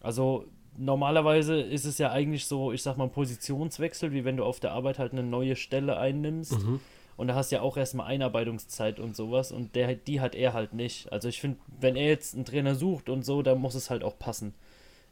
[0.00, 4.44] Also normalerweise ist es ja eigentlich so, ich sag mal, ein Positionswechsel, wie wenn du
[4.44, 6.58] auf der Arbeit halt eine neue Stelle einnimmst.
[6.58, 6.80] Mhm.
[7.16, 9.52] Und da hast du ja auch erstmal Einarbeitungszeit und sowas.
[9.52, 11.12] Und der, die hat er halt nicht.
[11.12, 14.02] Also ich finde, wenn er jetzt einen Trainer sucht und so, dann muss es halt
[14.02, 14.54] auch passen.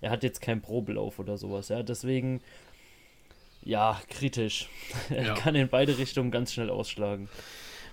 [0.03, 1.83] Er hat jetzt keinen Probelauf oder sowas, ja.
[1.83, 2.43] Deswegen,
[3.63, 4.69] ja, kritisch.
[5.09, 5.35] er ja.
[5.35, 7.31] kann in beide Richtungen ganz schnell ausschlagen.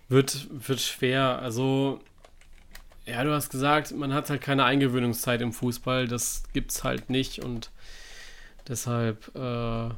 [0.09, 1.39] Wird, wird schwer.
[1.39, 2.01] Also
[3.05, 6.07] ja, du hast gesagt, man hat halt keine Eingewöhnungszeit im Fußball.
[6.07, 7.71] Das gibt's halt nicht und
[8.67, 9.31] deshalb.
[9.35, 9.89] Äh,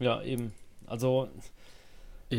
[0.00, 0.52] ja, eben.
[0.86, 1.28] Also.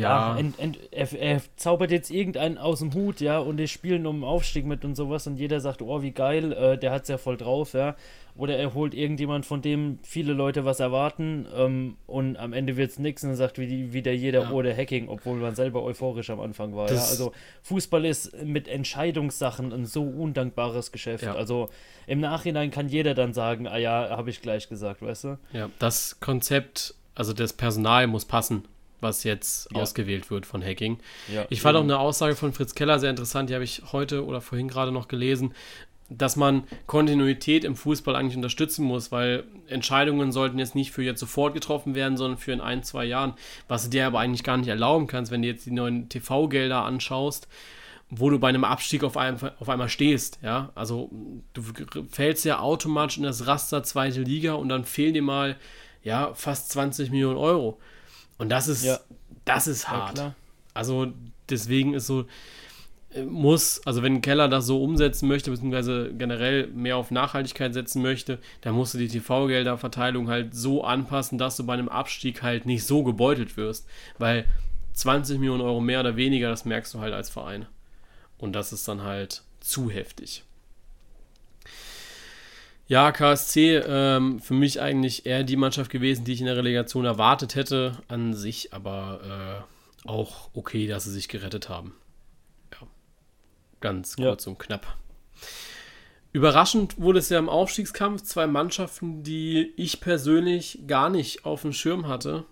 [0.00, 4.06] Ja, ent, ent, er, er, zaubert jetzt irgendeinen aus dem Hut, ja, und die spielen
[4.06, 7.08] um den Aufstieg mit und sowas und jeder sagt, oh, wie geil, äh, der hat's
[7.08, 7.96] ja voll drauf, ja.
[8.38, 12.90] Oder er holt irgendjemand, von dem viele Leute was erwarten ähm, und am Ende wird
[12.90, 14.50] es nichts und dann sagt wie wieder jeder ja.
[14.50, 16.90] oder Hacking, obwohl man selber euphorisch am Anfang war.
[16.92, 16.98] Ja?
[16.98, 17.32] Also
[17.62, 21.24] Fußball ist mit Entscheidungssachen ein so undankbares Geschäft.
[21.24, 21.34] Ja.
[21.34, 21.70] Also
[22.06, 25.38] im Nachhinein kann jeder dann sagen, ah ja, habe ich gleich gesagt, weißt du?
[25.54, 28.64] Ja, das Konzept, also das Personal muss passen
[29.00, 29.80] was jetzt ja.
[29.80, 30.98] ausgewählt wird von Hacking.
[31.32, 34.24] Ja, ich fand auch eine Aussage von Fritz Keller sehr interessant, die habe ich heute
[34.24, 35.54] oder vorhin gerade noch gelesen
[36.08, 41.20] dass man Kontinuität im Fußball eigentlich unterstützen muss, weil Entscheidungen sollten jetzt nicht für jetzt
[41.20, 43.34] sofort getroffen werden, sondern für in ein, zwei Jahren,
[43.68, 46.84] was du dir aber eigentlich gar nicht erlauben kannst, wenn du jetzt die neuen TV-Gelder
[46.84, 47.48] anschaust,
[48.08, 51.10] wo du bei einem Abstieg auf, einem, auf einmal stehst, ja, also
[51.54, 51.62] du
[52.08, 55.56] fällst ja automatisch in das Raster zweite Liga und dann fehlen dir mal,
[56.04, 57.80] ja, fast 20 Millionen Euro
[58.38, 58.98] und das ist, ja.
[59.44, 60.18] das ist hart.
[60.18, 60.34] Ja,
[60.74, 61.12] also
[61.48, 62.26] deswegen ist so,
[63.24, 68.38] muss, also wenn Keller das so umsetzen möchte, beziehungsweise generell mehr auf Nachhaltigkeit setzen möchte,
[68.60, 72.84] dann musst du die TV-Gelderverteilung halt so anpassen, dass du bei einem Abstieg halt nicht
[72.84, 73.88] so gebeutelt wirst.
[74.18, 74.44] Weil
[74.92, 77.66] 20 Millionen Euro mehr oder weniger, das merkst du halt als Verein.
[78.38, 80.44] Und das ist dann halt zu heftig.
[82.88, 87.04] Ja, KSC, ähm, für mich eigentlich eher die Mannschaft gewesen, die ich in der Relegation
[87.04, 89.64] erwartet hätte, an sich, aber
[90.04, 91.94] äh, auch okay, dass sie sich gerettet haben.
[93.80, 94.50] Ganz kurz ja.
[94.50, 94.96] und knapp.
[96.32, 101.72] Überraschend wurde es ja im Aufstiegskampf zwei Mannschaften, die ich persönlich gar nicht auf dem
[101.72, 102.44] Schirm hatte.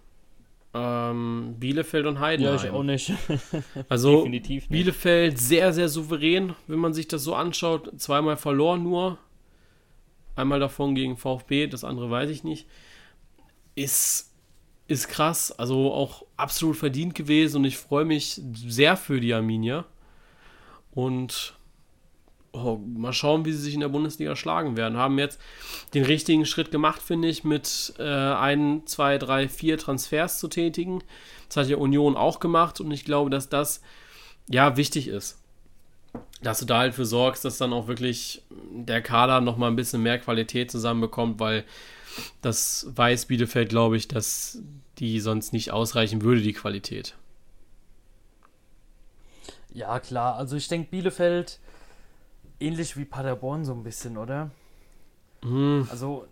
[0.72, 2.56] Ähm, Bielefeld und Heidenheim.
[2.56, 3.12] Ja, ich auch nicht.
[3.88, 4.70] Also Definitiv nicht.
[4.70, 7.92] Bielefeld sehr, sehr souverän, wenn man sich das so anschaut.
[8.00, 9.18] Zweimal verloren nur.
[10.36, 12.66] Einmal davon gegen VfB, das andere weiß ich nicht.
[13.74, 14.32] Ist,
[14.88, 15.52] ist krass.
[15.52, 19.84] Also auch absolut verdient gewesen und ich freue mich sehr für die Arminia.
[20.92, 21.54] Und
[22.52, 24.96] oh, mal schauen, wie sie sich in der Bundesliga schlagen werden.
[24.96, 25.40] Haben jetzt
[25.92, 31.02] den richtigen Schritt gemacht, finde ich, mit äh, ein, zwei, drei, vier Transfers zu tätigen.
[31.48, 33.82] Das hat ja Union auch gemacht und ich glaube, dass das
[34.48, 35.43] ja wichtig ist.
[36.44, 40.02] Dass du da halt für sorgst, dass dann auch wirklich der Kader nochmal ein bisschen
[40.02, 41.64] mehr Qualität zusammenbekommt, weil
[42.42, 44.58] das weiß Bielefeld, glaube ich, dass
[44.98, 47.16] die sonst nicht ausreichen würde, die Qualität.
[49.72, 50.36] Ja, klar.
[50.36, 51.58] Also ich denke, Bielefeld
[52.60, 54.50] ähnlich wie Paderborn so ein bisschen, oder?
[55.42, 55.86] Mhm.
[55.90, 56.26] Also,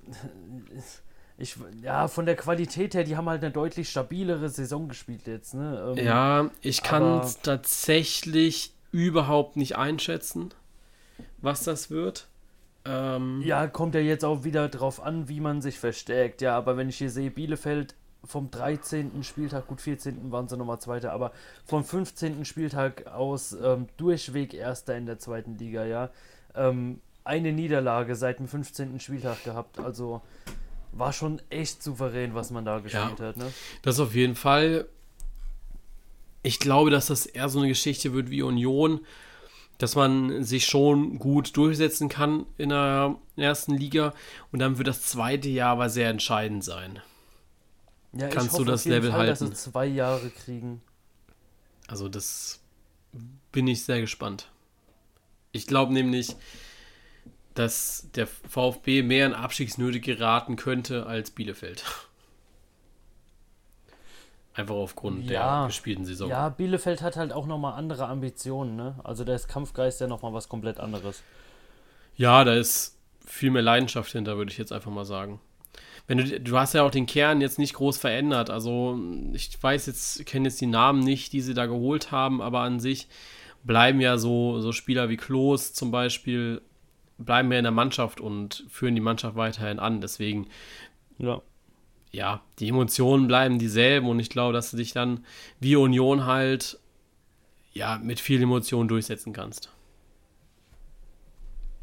[1.39, 5.55] ich, ja, von der Qualität her, die haben halt eine deutlich stabilere Saison gespielt jetzt,
[5.55, 5.95] ne?
[5.97, 10.51] Ähm, ja, ich kann tatsächlich überhaupt nicht einschätzen,
[11.39, 12.29] was das wird.
[12.85, 16.41] Ähm, ja, kommt ja jetzt auch wieder drauf an, wie man sich verstärkt.
[16.43, 19.25] Ja, aber wenn ich hier sehe, Bielefeld vom 13.
[19.25, 20.31] Spieltag, gut 14.
[20.31, 21.33] waren sie nochmal Zweiter, aber
[21.65, 22.45] vom 15.
[22.45, 26.11] Spieltag aus ähm, durchweg Erster in der zweiten Liga, ja.
[26.55, 29.01] Ähm, eine Niederlage seit dem 15.
[29.01, 30.23] Spieltag gehabt, also
[30.93, 33.37] war schon echt souverän, was man da gespielt ja, hat.
[33.37, 33.53] Ne?
[33.83, 34.87] Das auf jeden Fall.
[36.43, 39.01] Ich glaube, dass das eher so eine Geschichte wird wie Union,
[39.79, 44.15] dass man sich schon gut durchsetzen kann in der ersten Liga
[44.51, 47.01] und dann wird das zweite Jahr aber sehr entscheidend sein.
[48.13, 49.51] Ja, Kannst du das Level Fall, halten?
[49.51, 50.83] Dass sie zwei Jahre kriegen.
[51.89, 52.61] Also das
[53.51, 54.51] bin ich sehr gespannt.
[55.51, 56.37] Ich glaube nämlich,
[57.55, 61.85] dass der VfB mehr in Abstiegsnöte geraten könnte als Bielefeld.
[64.55, 66.29] Einfach aufgrund ja, der gespielten Saison.
[66.29, 68.97] Ja, Bielefeld hat halt auch nochmal andere Ambitionen, ne?
[69.03, 71.23] Also da ist Kampfgeist ja nochmal was komplett anderes.
[72.17, 75.41] Ja, da ist viel mehr Leidenschaft hinter, würde ich jetzt einfach mal sagen.
[76.07, 78.51] Wenn du, du hast ja auch den Kern jetzt nicht groß verändert.
[78.51, 78.99] Also
[79.33, 82.81] ich weiß jetzt, kenne jetzt die Namen nicht, die sie da geholt haben, aber an
[82.81, 83.09] sich
[83.65, 86.61] bleiben ja so, so Spieler wie Klos zum Beispiel,
[87.19, 90.01] bleiben ja in der Mannschaft und führen die Mannschaft weiterhin an.
[90.01, 90.49] Deswegen,
[91.19, 91.41] ja,
[92.13, 95.25] ja die Emotionen bleiben dieselben und ich glaube, dass du dich dann
[95.61, 96.79] wie Union halt
[97.73, 99.71] ja mit viel Emotion durchsetzen kannst.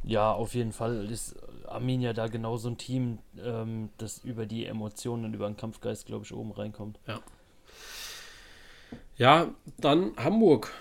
[0.03, 1.35] Ja, auf jeden Fall ist
[1.67, 6.05] Arminia da genau so ein Team, ähm, das über die Emotionen und über den Kampfgeist,
[6.05, 6.99] glaube ich, oben reinkommt.
[7.07, 7.19] Ja.
[9.17, 10.71] Ja, dann Hamburg.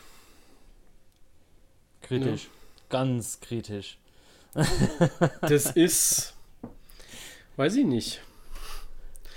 [2.03, 2.45] Kritisch.
[2.45, 2.51] Ja.
[2.89, 3.99] Ganz kritisch.
[5.43, 6.35] das ist.
[7.57, 8.23] Weiß ich nicht.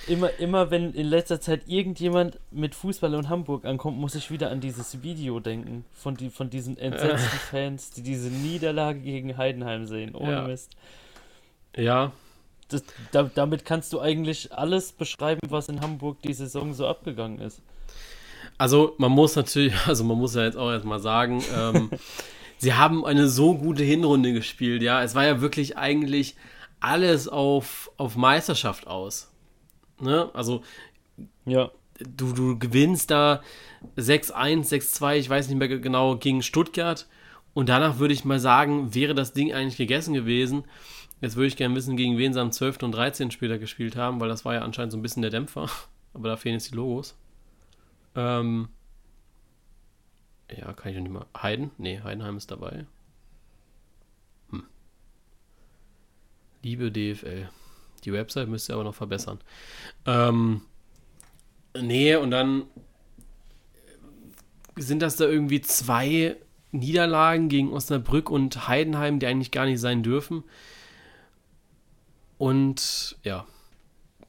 [0.07, 4.49] Immer, immer wenn in letzter Zeit irgendjemand mit Fußball und Hamburg ankommt, muss ich wieder
[4.49, 5.85] an dieses Video denken.
[5.93, 10.15] Von, die, von diesen entsetzten Fans, die diese Niederlage gegen Heidenheim sehen.
[10.15, 10.47] Ohne ja.
[10.47, 10.71] Mist.
[11.75, 12.11] Ja.
[12.69, 17.39] Das, da, damit kannst du eigentlich alles beschreiben, was in Hamburg die Saison so abgegangen
[17.39, 17.61] ist.
[18.57, 21.89] Also man muss natürlich, also man muss ja jetzt auch erstmal sagen, ähm,
[22.57, 25.03] sie haben eine so gute Hinrunde gespielt, ja.
[25.03, 26.35] Es war ja wirklich eigentlich
[26.79, 29.30] alles auf, auf Meisterschaft aus.
[30.01, 30.29] Ne?
[30.33, 30.63] Also,
[31.45, 31.71] ja.
[32.17, 33.43] Du, du gewinnst da
[33.95, 37.07] 6-1, 6-2, ich weiß nicht mehr genau, gegen Stuttgart.
[37.53, 40.63] Und danach würde ich mal sagen, wäre das Ding eigentlich gegessen gewesen.
[41.19, 42.81] Jetzt würde ich gerne wissen, gegen wen sie am 12.
[42.81, 43.29] und 13.
[43.29, 45.69] später gespielt haben, weil das war ja anscheinend so ein bisschen der Dämpfer.
[46.13, 47.15] Aber da fehlen jetzt die Logos.
[48.15, 48.69] Ähm,
[50.49, 51.25] ja, kann ich nicht mal.
[51.37, 51.71] Heiden?
[51.77, 52.85] Nee, Heidenheim ist dabei.
[54.49, 54.63] Hm.
[56.63, 57.49] Liebe DFL.
[58.03, 59.39] Die Website müsst ihr aber noch verbessern.
[60.05, 60.61] Ähm,
[61.79, 62.65] nee, und dann
[64.75, 66.37] sind das da irgendwie zwei
[66.71, 70.43] Niederlagen gegen Osnabrück und Heidenheim, die eigentlich gar nicht sein dürfen.
[72.37, 73.45] Und ja,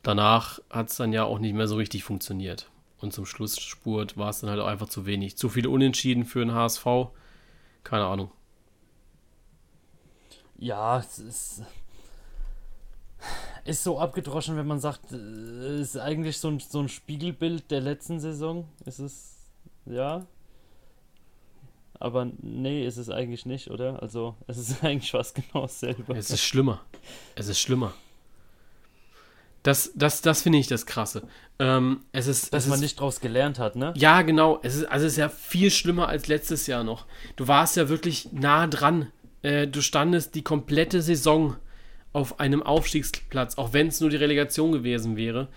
[0.02, 2.68] danach hat es dann ja auch nicht mehr so richtig funktioniert.
[3.00, 5.36] Und zum Schlussspurt war es dann halt auch einfach zu wenig.
[5.36, 6.86] Zu viele Unentschieden für den HSV.
[7.84, 8.30] Keine Ahnung.
[10.56, 11.62] Ja, es ist,
[13.64, 17.80] ist so abgedroschen, wenn man sagt, es ist eigentlich so ein, so ein Spiegelbild der
[17.80, 18.68] letzten Saison.
[18.84, 19.36] Es ist,
[19.86, 20.26] ja,
[21.98, 24.02] aber nee, ist es eigentlich nicht, oder?
[24.02, 26.14] Also, es ist eigentlich fast genau dasselbe.
[26.16, 26.80] Es ist schlimmer.
[27.34, 27.92] Es ist schlimmer.
[29.62, 31.22] Das, das, das finde ich das Krasse.
[31.60, 33.94] Ähm, es ist, Dass es man ist, nicht draus gelernt hat, ne?
[33.96, 34.58] Ja, genau.
[34.64, 37.06] Es ist, also es ist ja viel schlimmer als letztes Jahr noch.
[37.36, 41.56] Du warst ja wirklich nah dran äh, du standest die komplette Saison
[42.12, 45.48] auf einem Aufstiegsplatz, auch wenn es nur die Relegation gewesen wäre.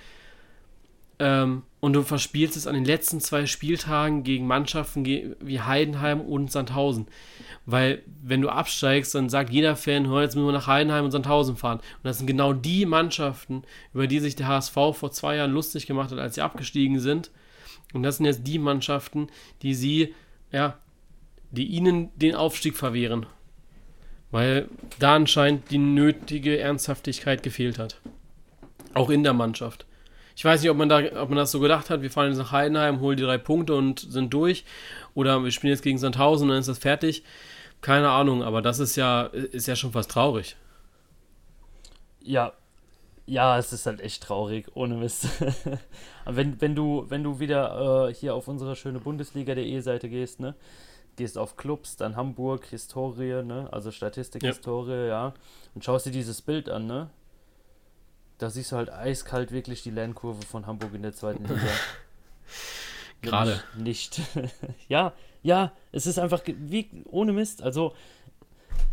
[1.17, 6.51] Ähm, und du verspielst es an den letzten zwei Spieltagen gegen Mannschaften wie Heidenheim und
[6.51, 7.07] Sandhausen.
[7.65, 11.11] Weil, wenn du absteigst, dann sagt jeder Fan, hör, jetzt müssen wir nach Heidenheim und
[11.11, 11.77] Sandhausen fahren.
[11.79, 15.87] Und das sind genau die Mannschaften, über die sich der HSV vor zwei Jahren lustig
[15.87, 17.31] gemacht hat, als sie abgestiegen sind.
[17.93, 19.27] Und das sind jetzt die Mannschaften,
[19.61, 20.13] die sie,
[20.51, 20.77] ja,
[21.51, 23.25] die ihnen den Aufstieg verwehren.
[24.31, 24.67] Weil
[24.99, 27.99] da anscheinend die nötige Ernsthaftigkeit gefehlt hat.
[28.93, 29.85] Auch in der Mannschaft.
[30.35, 32.37] Ich weiß nicht, ob man, da, ob man das so gedacht hat, wir fahren jetzt
[32.37, 34.65] nach Heidenheim, holen die drei Punkte und sind durch.
[35.13, 37.23] Oder wir spielen jetzt gegen Sandhausen und dann ist das fertig.
[37.81, 40.57] Keine Ahnung, aber das ist ja, ist ja schon fast traurig.
[42.21, 42.53] Ja,
[43.27, 45.27] ja, es ist halt echt traurig, ohne Mist.
[46.25, 50.55] wenn, wenn, du, wenn du wieder äh, hier auf unsere schöne Bundesliga.de Seite gehst, ne?
[51.15, 53.69] Gehst auf Clubs, dann Hamburg, Historie, ne?
[53.71, 54.49] Also Statistik, ja.
[54.49, 55.33] Historie, ja.
[55.73, 57.09] Und schaust dir dieses Bild an, ne?
[58.37, 61.61] Da siehst du halt eiskalt wirklich die Lernkurve von Hamburg in der zweiten Liga.
[63.21, 63.63] Gerade.
[63.77, 64.21] Nicht.
[64.89, 67.61] ja, ja, es ist einfach wie ohne Mist.
[67.61, 67.95] Also,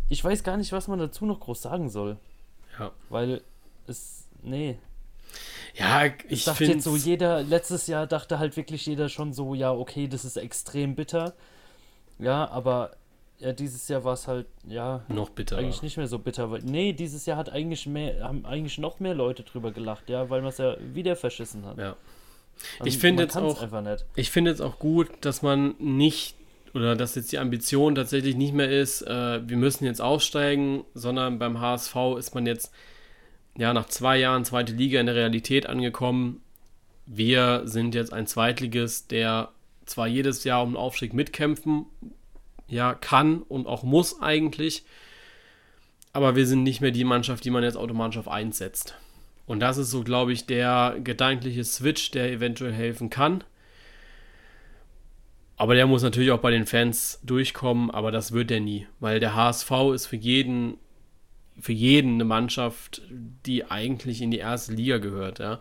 [0.09, 2.19] ich weiß gar nicht, was man dazu noch groß sagen soll.
[2.79, 2.93] Ja.
[3.09, 3.43] Weil
[3.87, 4.79] es nee.
[5.75, 9.55] Ja, ich, ich dachte jetzt so, jeder, letztes Jahr dachte halt wirklich jeder schon so,
[9.55, 11.35] ja, okay, das ist extrem bitter.
[12.19, 12.93] Ja, aber
[13.39, 15.03] ja, dieses Jahr war es halt, ja.
[15.09, 15.59] Noch bitter.
[15.59, 19.01] Eigentlich nicht mehr so bitter, weil, nee, dieses Jahr hat eigentlich mehr, haben eigentlich noch
[19.01, 21.79] mehr Leute drüber gelacht, ja, weil man es ja wieder verschissen hat.
[21.79, 21.97] Ja.
[22.79, 23.67] Also ich finde jetzt auch,
[24.15, 26.37] ich finde jetzt auch gut, dass man nicht
[26.75, 31.39] oder dass jetzt die Ambition tatsächlich nicht mehr ist, äh, wir müssen jetzt aufsteigen, sondern
[31.39, 32.73] beim HSV ist man jetzt
[33.57, 36.43] ja, nach zwei Jahren zweite Liga in der Realität angekommen.
[37.05, 39.51] Wir sind jetzt ein Zweitliges, der
[39.93, 41.87] zwar jedes Jahr um den Aufstieg mitkämpfen
[42.69, 44.85] ja, kann und auch muss eigentlich,
[46.13, 48.95] aber wir sind nicht mehr die Mannschaft, die man jetzt automatisch auf 1 setzt.
[49.47, 53.45] Und das ist so, glaube ich, der gedankliche Switch, der eventuell helfen kann.
[55.57, 59.21] Aber der muss natürlich auch bei den Fans durchkommen, aber das wird er nie, weil
[59.21, 60.79] der HSV ist für jeden
[61.61, 65.61] für jeden eine Mannschaft, die eigentlich in die erste Liga gehört, ja.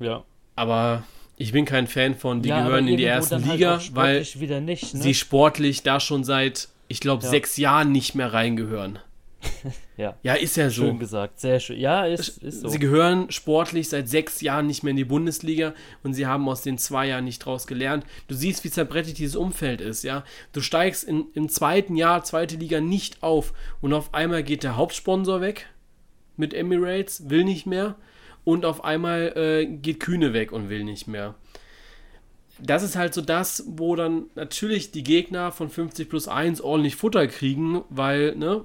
[0.00, 0.24] Ja.
[0.56, 1.04] Aber
[1.38, 4.60] ich bin kein Fan von, die ja, gehören in die erste halt Liga, halt weil
[4.60, 5.00] nicht, ne?
[5.00, 7.30] sie sportlich da schon seit, ich glaube, ja.
[7.30, 8.98] sechs Jahren nicht mehr reingehören.
[9.96, 10.16] ja.
[10.24, 10.82] Ja, ist ja so.
[10.82, 11.78] Schön gesagt, sehr schön.
[11.78, 12.68] Ja, ist, ist so.
[12.68, 16.62] Sie gehören sportlich seit sechs Jahren nicht mehr in die Bundesliga und sie haben aus
[16.62, 18.04] den zwei Jahren nicht draus gelernt.
[18.26, 20.24] Du siehst, wie zerbrettet dieses Umfeld ist, ja.
[20.52, 24.76] Du steigst in, im zweiten Jahr, zweite Liga nicht auf und auf einmal geht der
[24.76, 25.66] Hauptsponsor weg
[26.36, 27.94] mit Emirates, will nicht mehr
[28.44, 31.34] und auf einmal äh, geht Kühne weg und will nicht mehr
[32.58, 36.96] das ist halt so das, wo dann natürlich die Gegner von 50 plus 1 ordentlich
[36.96, 38.64] Futter kriegen, weil, ne,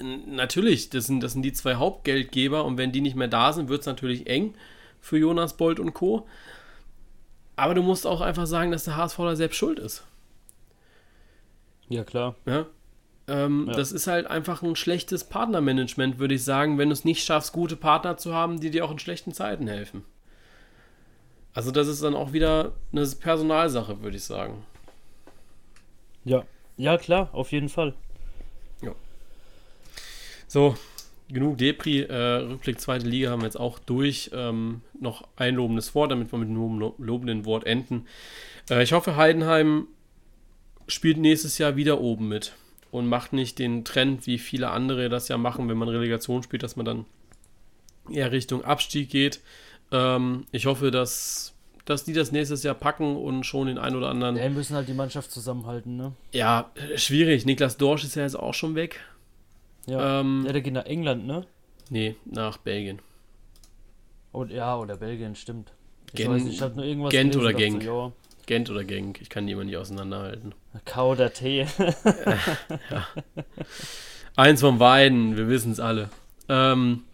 [0.00, 3.68] natürlich, das sind, das sind die zwei Hauptgeldgeber und wenn die nicht mehr da sind,
[3.68, 4.54] wird es natürlich eng
[5.00, 6.26] für Jonas Bolt und Co.
[7.56, 10.04] Aber du musst auch einfach sagen, dass der HSV da selbst schuld ist.
[11.88, 12.34] Ja, klar.
[12.46, 12.66] Ja?
[13.26, 13.74] Ähm, ja.
[13.74, 17.52] Das ist halt einfach ein schlechtes Partnermanagement, würde ich sagen, wenn du es nicht schaffst,
[17.52, 20.04] gute Partner zu haben, die dir auch in schlechten Zeiten helfen.
[21.54, 24.64] Also, das ist dann auch wieder eine Personalsache, würde ich sagen.
[26.24, 26.44] Ja,
[26.76, 27.94] ja, klar, auf jeden Fall.
[30.54, 30.76] So,
[31.28, 32.02] genug Depri.
[32.02, 34.30] Äh, Rückblick zweite Liga haben wir jetzt auch durch.
[34.32, 38.06] Ähm, noch ein lobendes Wort, damit wir mit einem lobenden Wort enden.
[38.70, 39.88] Äh, ich hoffe, Heidenheim
[40.86, 42.54] spielt nächstes Jahr wieder oben mit
[42.94, 46.62] und macht nicht den Trend, wie viele andere das ja machen, wenn man Relegation spielt,
[46.62, 47.04] dass man dann
[48.08, 49.40] eher Richtung Abstieg geht.
[49.90, 51.50] Ähm, ich hoffe, dass
[51.86, 54.36] dass die das nächstes Jahr packen und schon den einen oder anderen.
[54.36, 56.12] Ja, müssen halt die Mannschaft zusammenhalten, ne?
[56.32, 57.44] Ja, schwierig.
[57.44, 59.00] Niklas Dorsch ist ja jetzt auch schon weg.
[59.86, 61.46] Ja, ähm, der geht nach England, ne?
[61.90, 63.00] Nee, nach Belgien.
[64.30, 65.72] Und, ja, oder Belgien, stimmt.
[66.06, 67.82] Ich Gen weiß ich hab nur irgendwas Gent oder Genk.
[67.82, 68.12] So,
[68.46, 70.54] Gent oder Genk, ich kann die immer nicht auseinanderhalten.
[70.84, 71.66] K oder T.
[72.90, 73.06] ja.
[74.36, 76.10] Eins von beiden, wir wissen es alle.
[76.48, 77.04] Ähm,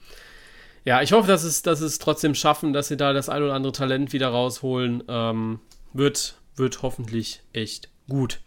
[0.84, 3.54] ja, ich hoffe, dass es, dass es trotzdem schaffen, dass sie da das ein oder
[3.54, 5.04] andere Talent wieder rausholen.
[5.08, 5.60] Ähm,
[5.92, 8.40] wird, wird hoffentlich echt gut.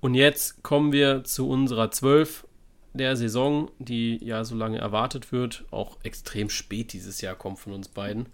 [0.00, 2.46] Und jetzt kommen wir zu unserer 12
[2.94, 7.72] der Saison, die ja so lange erwartet wird, auch extrem spät dieses Jahr kommt von
[7.72, 8.26] uns beiden.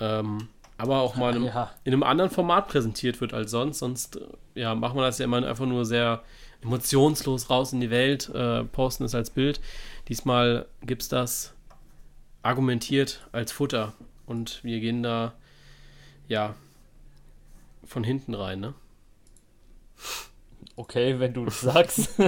[0.00, 0.48] Ähm,
[0.78, 1.70] aber auch mal in einem, ja.
[1.84, 3.78] in einem, anderen Format präsentiert wird als sonst.
[3.78, 6.22] Sonst äh, ja, machen wir das ja immer einfach nur sehr
[6.62, 9.60] emotionslos raus in die Welt, äh, posten es als Bild.
[10.08, 11.54] Diesmal gibt es das
[12.42, 13.94] argumentiert als Futter
[14.26, 15.32] und wir gehen da
[16.28, 16.54] ja
[17.84, 18.74] von hinten rein, ne?
[20.76, 22.10] Okay, wenn du das sagst.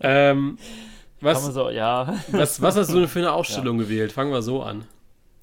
[0.00, 0.58] ähm,
[1.20, 2.18] was, man so, ja.
[2.28, 4.12] was, was hast du denn für eine Aufstellung gewählt?
[4.12, 4.84] Fangen wir so an.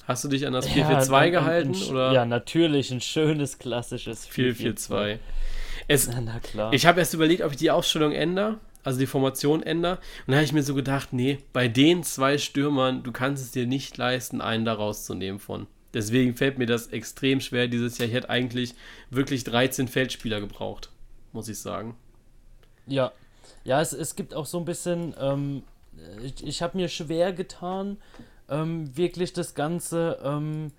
[0.08, 1.74] Hast du dich an das 4-4-2 Ja, gehalten?
[1.74, 5.20] ein- oder Ja, natürlich, ein schönes, klassisches 4-4-2?
[5.88, 6.74] Es, Na, na klar.
[6.74, 9.93] Ich habe erst überlegt, ob ich die Aufstellung ändere, also die Formation ändere.
[9.95, 13.51] Und dann habe ich mir so gedacht, nee, bei den zwei Stürmern, du kannst es
[13.51, 15.68] dir nicht leisten, einen da rauszunehmen von.
[15.93, 18.08] Deswegen fällt mir das extrem schwer dieses Jahr.
[18.08, 18.74] Ich hätte eigentlich
[19.10, 20.89] wirklich 13 Feldspieler gebraucht,
[21.34, 21.95] muss ich sagen.
[22.88, 23.12] Ja,
[23.64, 25.64] ja, es, es gibt auch so ein bisschen, ähm,
[26.24, 27.97] ich, ich habe mir schwer getan,
[28.49, 30.71] ähm, wirklich das Ganze, ähm,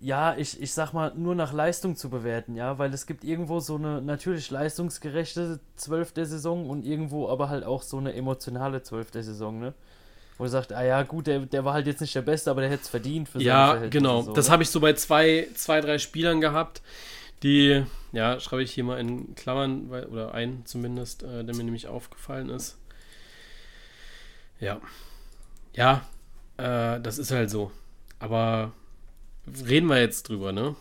[0.00, 3.60] ja, ich, ich sag mal, nur nach Leistung zu bewerten, ja, weil es gibt irgendwo
[3.60, 9.22] so eine natürlich leistungsgerechte zwölfte Saison und irgendwo aber halt auch so eine emotionale zwölfte
[9.22, 9.74] Saison, ne?
[10.36, 12.60] Wo du sagst, ah ja, gut, der, der war halt jetzt nicht der Beste, aber
[12.60, 14.22] der hätte es verdient für Ja, genau.
[14.22, 14.52] so, das ne?
[14.52, 16.80] habe ich so bei zwei, zwei, drei Spielern gehabt,
[17.42, 21.64] die, ja, schreibe ich hier mal in Klammern, weil, oder ein zumindest, äh, der mir
[21.64, 22.78] nämlich aufgefallen ist.
[24.60, 24.80] Ja.
[25.74, 26.02] Ja,
[26.58, 27.70] äh, das ist halt so.
[28.18, 28.72] Aber
[29.64, 30.76] reden wir jetzt drüber, ne?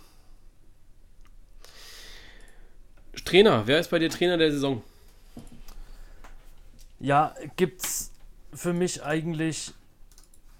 [3.25, 4.83] Trainer, wer ist bei dir Trainer der Saison?
[6.99, 8.11] Ja, gibt's
[8.53, 9.73] für mich eigentlich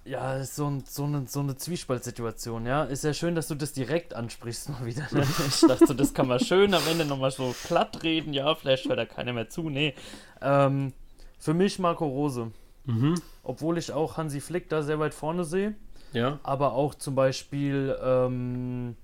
[0.06, 2.84] ja so, ein, so, eine, so eine Zwiespaltsituation, ja.
[2.84, 5.08] Ist ja schön, dass du das direkt ansprichst mal wieder.
[5.12, 5.26] Ne?
[5.48, 9.00] Ich dachte, das kann man schön am Ende nochmal so platt reden, ja, vielleicht hört
[9.00, 9.70] da keiner mehr zu.
[9.70, 9.94] Nee.
[10.42, 10.94] Ähm,
[11.40, 12.52] für mich Marco Rose.
[12.86, 13.16] Mhm.
[13.50, 15.74] Obwohl ich auch Hansi Flick da sehr weit vorne sehe,
[16.12, 16.38] Ja.
[16.44, 18.98] aber auch zum Beispiel, ähm,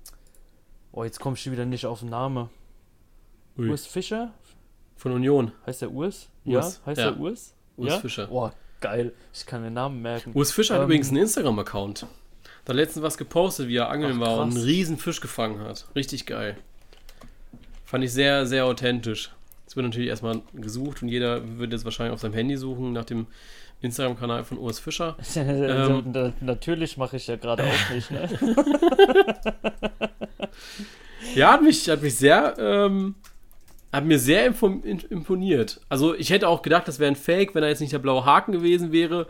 [0.92, 2.50] oh, jetzt komme ich wieder nicht auf den Namen.
[3.56, 3.70] Ui.
[3.70, 4.34] Urs Fischer?
[4.96, 5.52] Von Union.
[5.66, 6.28] Heißt der Urs?
[6.44, 7.10] Urs, Ja, heißt ja.
[7.12, 7.54] der Urs?
[7.78, 8.00] Urs ja?
[8.00, 8.28] Fischer.
[8.30, 8.50] Oh,
[8.82, 9.14] geil.
[9.32, 10.32] Ich kann den Namen merken.
[10.34, 12.06] Urs Fischer hat Ähm, übrigens einen Instagram-Account.
[12.66, 15.60] Da hat letztens was gepostet, wie er angeln Ach, war und einen riesen Fisch gefangen
[15.60, 15.86] hat.
[15.96, 16.58] Richtig geil.
[17.86, 19.30] Fand ich sehr, sehr authentisch.
[19.66, 23.06] Es wird natürlich erstmal gesucht und jeder wird jetzt wahrscheinlich auf seinem Handy suchen nach
[23.06, 23.26] dem
[23.84, 25.16] Instagram-Kanal von Urs Fischer.
[25.36, 26.02] Ähm.
[26.12, 28.28] Na- Natürlich mache ich ja gerade auch nicht, ne?
[31.34, 33.14] Ja, hat mich, hat mich sehr, ähm,
[33.92, 35.80] hat mir sehr imponiert.
[35.88, 38.24] Also ich hätte auch gedacht, das wäre ein Fake, wenn er jetzt nicht der blaue
[38.24, 39.26] Haken gewesen wäre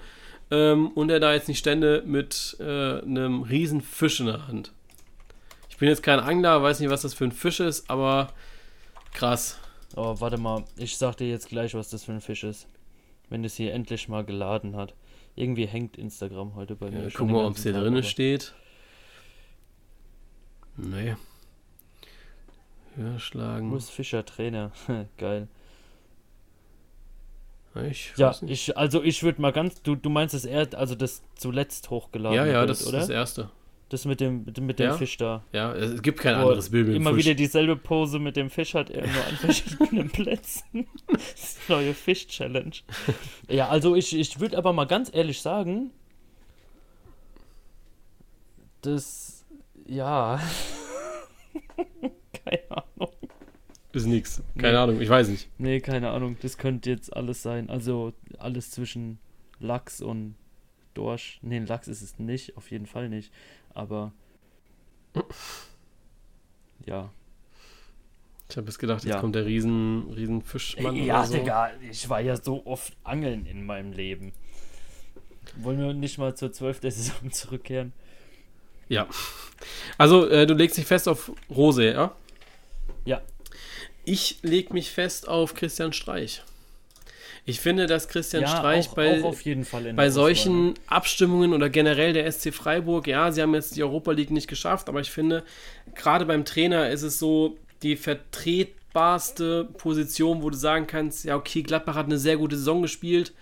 [0.51, 4.73] ähm, und er da jetzt nicht stände mit äh, einem riesen Fisch in der Hand.
[5.71, 8.29] Ich bin jetzt kein Angler, weiß nicht, was das für ein Fisch ist, aber
[9.13, 9.59] krass.
[9.97, 10.65] Oh, warte mal.
[10.77, 12.67] Ich sag dir jetzt gleich, was das für ein Fisch ist.
[13.35, 14.95] Wenn es hier endlich mal geladen hat.
[15.35, 17.03] Irgendwie hängt Instagram heute bei mir.
[17.03, 18.55] Ja, gucken den wir, ob es hier drin steht.
[20.77, 21.17] Nee.
[22.95, 23.73] Hörschlagen.
[23.73, 24.71] Urs Fischer, Trainer.
[25.19, 25.49] Geil.
[27.89, 31.25] Ich Ja, ich, also ich würde mal ganz, du, du meinst das er, also das
[31.35, 32.99] zuletzt hochgeladen ja, ja, Bild, das ist oder?
[33.01, 33.51] das erste.
[33.95, 34.97] Das mit dem, mit dem, mit dem Ja.
[34.97, 35.45] Fisch da.
[35.53, 37.27] Ja, es gibt kein Wo anderes Bild mit Immer Fisch.
[37.27, 40.89] wieder dieselbe Pose mit dem Fisch hat er nur an verschiedenen Plätzen.
[41.07, 42.75] Das neue Fisch-Challenge.
[43.49, 45.93] Ja, also ich, ich würde aber mal ganz ehrlich sagen,
[48.83, 49.45] das,
[49.87, 50.41] ja,
[52.45, 53.13] keine Ahnung.
[53.93, 54.43] Ist nix.
[54.59, 54.79] Keine Nee.
[54.79, 55.49] Ahnung, ich weiß nicht.
[55.59, 57.71] Nee, keine Ahnung, das könnte jetzt alles sein.
[57.71, 59.21] Also alles zwischen
[59.61, 60.35] Lachs und
[60.95, 61.39] Dorsch.
[61.43, 63.33] Nee, Lachs ist es nicht, auf jeden Fall nicht.
[63.75, 64.13] Aber,
[66.87, 67.11] ja.
[68.49, 69.21] Ich habe jetzt gedacht, jetzt Ja.
[69.21, 71.35] kommt der riesen, riesen Fischmann ja, oder so.
[71.35, 74.33] Digga, ich war ja so oft angeln in meinem Leben.
[75.57, 76.81] Wollen wir nicht mal zur 12.
[76.83, 77.93] Saison zurückkehren?
[78.89, 79.09] Ja.
[79.99, 82.15] Also, äh, du legst dich fest auf Rose, ja?
[83.05, 83.23] Ja.
[84.05, 86.43] Ich leg mich fest auf Christian Streich.
[87.47, 90.11] Ich finde, dass Christian ja, Streich auch, bei, auch bei Auswahl, ne?
[90.11, 94.49] solchen Abstimmungen oder generell der SC Freiburg, ja, sie haben jetzt die Europa League nicht
[94.49, 95.45] geschafft, aber ich finde,
[95.95, 101.63] gerade beim Trainer ist es so die vertretbarste Position, wo du sagen kannst, ja, okay,
[101.63, 103.35] Gladbach hat eine sehr gute Saison gespielt,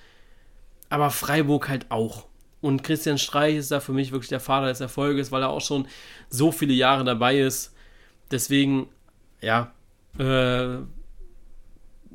[0.88, 2.26] aber Freiburg halt auch.
[2.60, 5.60] Und Christian Streich ist da für mich wirklich der Vater des Erfolges, weil er auch
[5.60, 5.86] schon
[6.28, 7.74] so viele Jahre dabei ist.
[8.30, 8.88] Deswegen,
[9.40, 9.72] ja,
[10.18, 10.78] äh,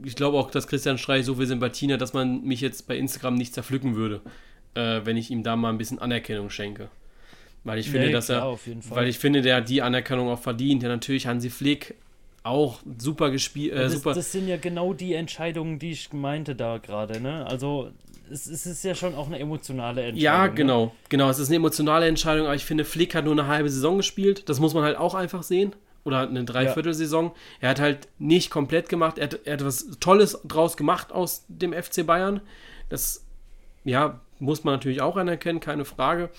[0.04, 2.98] ich glaube auch, dass Christian Streich so viel Sympathien hat, dass man mich jetzt bei
[2.98, 4.22] Instagram nicht zerpflücken würde,
[4.76, 6.90] äh, wenn ich ihm da mal ein bisschen Anerkennung schenke.
[7.64, 10.40] Weil ich finde, Nee, dass klar, er, weil ich finde, der hat die Anerkennung auch
[10.40, 10.84] verdient.
[10.84, 11.96] Ja, natürlich Hansi Flick
[12.44, 16.78] auch super gespielt, äh, das, das sind ja genau die Entscheidungen, die ich meinte da
[16.78, 17.46] gerade, ne?
[17.46, 17.92] Also,
[18.32, 20.22] es, es ist ja schon auch eine emotionale Entscheidung.
[20.24, 20.54] Ja, Ne?
[20.54, 21.30] genau, genau.
[21.30, 24.48] Es ist eine emotionale Entscheidung, aber ich finde, Flick hat nur eine halbe Saison gespielt.
[24.48, 25.76] Das muss man halt auch einfach sehen.
[26.08, 27.34] Oder eine Dreiviertelsaison.
[27.60, 29.18] Er hat halt nicht komplett gemacht.
[29.18, 32.40] Er hat, er hat was Tolles draus gemacht aus dem FC Bayern.
[32.88, 33.26] Das
[33.84, 36.30] ja, muss man natürlich auch anerkennen, keine Frage.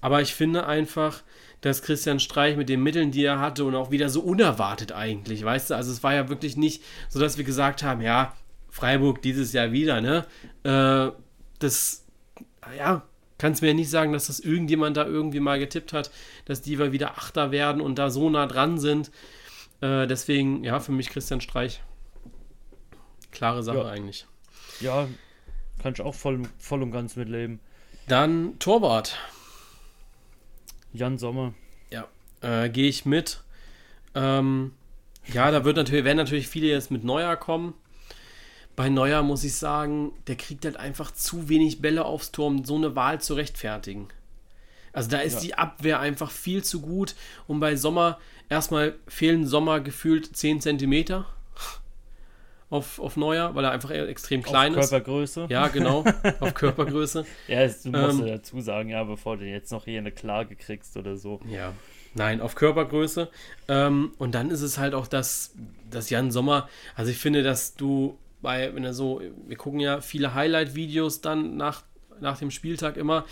[0.00, 1.22] Aber ich finde einfach,
[1.60, 5.44] dass Christian Streich mit den Mitteln, die er hatte und auch wieder so unerwartet eigentlich,
[5.44, 8.34] weißt du, also es war ja wirklich nicht so, dass wir gesagt haben, ja,
[8.70, 10.24] Freiburg dieses Jahr wieder, ne?
[10.64, 11.12] Äh,
[11.58, 12.06] das,
[12.78, 13.02] ja,
[13.42, 16.12] kannst mir ja nicht sagen, dass das irgendjemand da irgendwie mal getippt hat,
[16.44, 19.10] dass die wieder Achter werden und da so nah dran sind.
[19.80, 21.82] Äh, deswegen, ja, für mich Christian Streich.
[23.32, 23.88] Klare Sache Ja.
[23.88, 24.26] eigentlich.
[24.78, 25.08] Ja,
[25.82, 27.58] kann ich auch voll, voll und ganz mitleben.
[28.06, 29.18] Dann Torwart.
[30.92, 31.52] Jan Sommer.
[31.90, 32.06] Ja,
[32.42, 33.42] äh, gehe ich mit.
[34.14, 34.72] Ähm,
[35.32, 37.74] ja, da wird natürlich, werden natürlich viele jetzt mit Neuer kommen.
[38.76, 42.64] Bei Neuer muss ich sagen, der kriegt halt einfach zu wenig Bälle aufs Tor, um
[42.64, 44.08] so eine Wahl zu rechtfertigen.
[44.94, 45.40] Also da ist Ja.
[45.40, 47.14] die Abwehr einfach viel zu gut.
[47.46, 48.18] Und bei Sommer,
[48.48, 51.26] erstmal fehlen Sommer gefühlt 10 Zentimeter
[52.70, 54.90] auf, auf Neuer, weil er einfach extrem klein Auf ist.
[54.90, 55.46] Körpergröße.
[55.50, 56.04] Ja, genau,
[56.40, 57.26] auf Körpergröße.
[57.48, 60.96] Ja, du musst Ähm, dazu sagen, ja, bevor du jetzt noch hier eine Klage kriegst
[60.96, 61.40] oder so.
[61.50, 61.74] Ja,
[62.14, 63.28] nein, auf Körpergröße.
[63.68, 65.54] Ähm, und dann ist es halt auch das,
[65.90, 66.68] das Jan Sommer.
[66.94, 71.56] Also ich finde, dass du bei, wenn er so, wir gucken ja viele Highlight-Videos dann
[71.56, 71.82] nach,
[72.20, 73.24] nach dem Spieltag immer.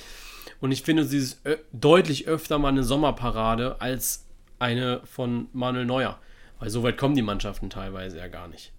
[0.61, 4.27] Und ich finde, sie ist ö- deutlich öfter mal eine Sommerparade als
[4.59, 6.19] eine von Manuel Neuer.
[6.59, 8.73] Weil so weit kommen die Mannschaften teilweise ja gar nicht.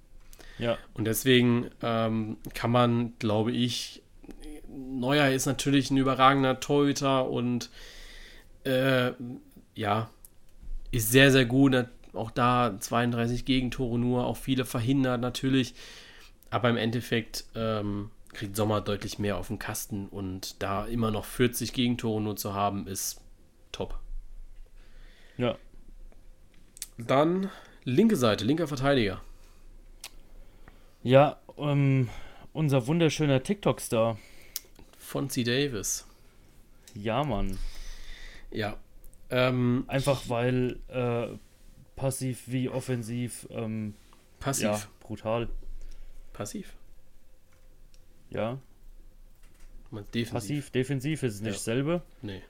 [0.57, 4.03] Ja, Und deswegen ähm, kann man, glaube ich,
[4.69, 7.69] Neuer ist natürlich ein überragender Torhüter und
[8.63, 9.11] äh,
[9.75, 10.09] ja,
[10.91, 11.75] ist sehr, sehr gut.
[12.13, 15.73] Auch da 32 Gegentore nur, auch viele verhindert natürlich.
[16.51, 21.25] Aber im Endeffekt ähm, kriegt Sommer deutlich mehr auf den Kasten und da immer noch
[21.25, 23.21] 40 Gegentore nur zu haben, ist
[23.71, 23.99] top.
[25.37, 25.57] ja.
[26.97, 27.49] Dann
[27.83, 29.21] linke Seite, linker Verteidiger.
[31.01, 32.09] Ja, ähm,
[32.53, 34.19] unser wunderschöner TikTok-Star.
[34.99, 36.05] Fonzie Davis.
[36.93, 37.57] Ja, Mann.
[38.51, 38.77] Ja.
[39.29, 41.37] Ähm, Einfach weil äh,
[41.95, 43.95] passiv wie offensiv, ähm,
[44.39, 44.63] passiv.
[44.65, 45.49] ja, brutal.
[46.33, 46.73] Passiv.
[48.29, 48.57] Ja,
[49.91, 50.31] defensiv.
[50.31, 51.53] passiv, defensiv ist es nicht Ja.
[51.53, 52.01] dasselbe.
[52.21, 52.41] Nee.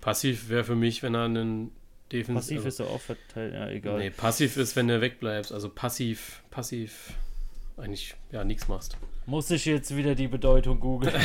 [0.00, 1.70] Passiv wäre für mich, wenn er einen
[2.10, 2.34] defensiv.
[2.34, 3.98] Passiv also, ist er auch verteilt, ja, egal.
[3.98, 5.52] Nee, passiv ist, wenn du wegbleibst.
[5.52, 7.12] Also passiv, passiv
[7.76, 8.96] eigentlich ja nichts machst.
[9.26, 11.14] Muss ich jetzt wieder die Bedeutung googeln?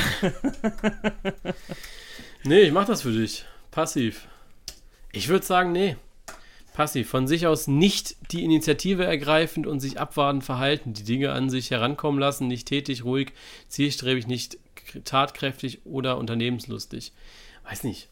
[2.43, 3.45] Nee, ich mach das für dich.
[3.71, 4.27] Passiv.
[5.11, 5.97] Ich würde sagen, nee.
[6.77, 7.09] Passiv.
[7.09, 11.71] Von sich aus nicht die Initiative ergreifend und sich abwartend verhalten, die Dinge an sich
[11.71, 13.33] herankommen lassen, nicht tätig, ruhig,
[13.67, 14.59] zielstrebig, nicht
[15.03, 17.13] tatkräftig oder unternehmenslustig.
[17.63, 18.09] Weiß nicht,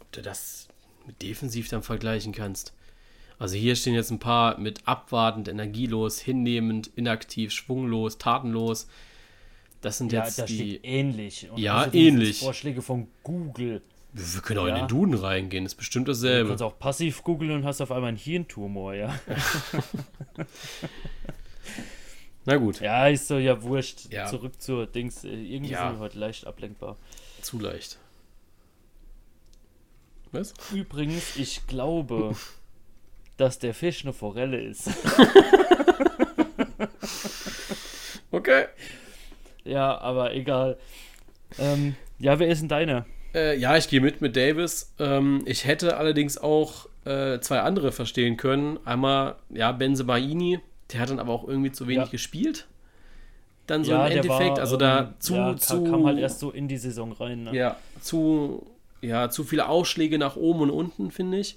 [0.00, 0.66] ob du das
[1.06, 2.72] mit defensiv dann vergleichen kannst.
[3.38, 8.88] Also hier stehen jetzt ein paar mit abwartend, energielos, hinnehmend, inaktiv, schwunglos, tatenlos.
[9.82, 10.80] Das sind ja, jetzt da die.
[10.82, 11.48] ähnlich.
[11.48, 12.40] Und Ja, ähnlich.
[12.40, 13.82] Vorschläge von Google.
[14.12, 14.80] Wir können auch in Ja.
[14.80, 16.48] den Duden reingehen, ist bestimmt Du dasselbe.
[16.48, 19.14] kannst auch passiv googeln und hast auf einmal einen Hirntumor, ja.
[22.46, 24.10] Na gut, Ja, ist so ja wurscht.
[24.10, 24.26] Ja.
[24.26, 25.24] Zurück zur Dings.
[25.24, 25.88] Äh, Irgendwie Ja.
[25.88, 26.96] sind wir heute leicht ablenkbar.
[27.42, 27.98] zu leicht.
[30.32, 30.54] Was?
[30.72, 32.34] Übrigens, ich glaube,
[33.36, 34.90] dass der Fisch eine Forelle ist.
[38.32, 38.66] Okay.
[39.64, 40.78] ja, aber egal.
[41.58, 43.04] Ähm, ja, wer ist denn deiner?
[43.34, 44.92] Äh, ja, ich gehe mit mit Davis.
[44.98, 48.78] Ähm, ich hätte allerdings auch äh, zwei andere verstehen können.
[48.84, 50.60] Einmal, ja, Benzemaini,
[50.92, 52.10] der hat dann aber auch irgendwie zu wenig Ja.
[52.10, 52.66] gespielt.
[53.66, 56.40] Dann so ja, im Endeffekt, war, also ähm, da zu, ja, zu, kam halt erst
[56.40, 57.44] so in die Saison rein.
[57.44, 57.54] Ne?
[57.56, 58.66] ja, zu,
[59.00, 61.56] ja, zu viele Ausschläge nach oben und unten, finde ich.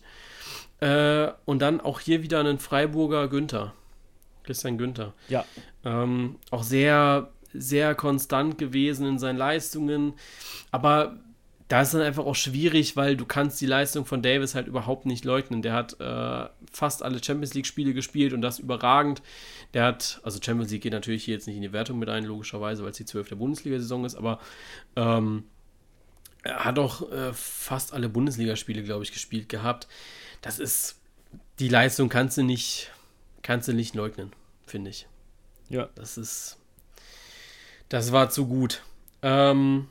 [0.79, 3.73] Äh, und dann auch hier wieder einen Freiburger Günther.
[4.43, 5.13] Christian Günther.
[5.29, 5.45] ja.
[5.85, 10.13] Ähm, auch sehr, sehr konstant gewesen in seinen Leistungen.
[10.71, 11.17] Aber
[11.67, 15.05] da ist dann einfach auch schwierig, weil du kannst die Leistung von Davis halt überhaupt
[15.05, 15.61] nicht leugnen.
[15.61, 19.21] Der hat äh, fast alle Champions League-Spiele gespielt und das überragend.
[19.73, 22.25] Der hat, also Champions League geht natürlich hier jetzt nicht in die Wertung mit ein,
[22.25, 23.37] logischerweise, weil es die 12.
[23.37, 24.39] Bundesliga-Saison ist, aber
[24.95, 25.45] ähm,
[26.43, 29.87] er hat auch äh, fast alle Bundesligaspiele, glaube ich, gespielt gehabt.
[30.41, 30.99] Das ist,
[31.59, 32.91] die Leistung kannst du nicht,
[33.41, 34.33] kannst du nicht leugnen,
[34.65, 35.07] finde ich.
[35.69, 35.89] Ja.
[35.95, 36.57] Das ist.
[37.87, 38.81] Das war zu gut.
[39.21, 39.87] Ähm,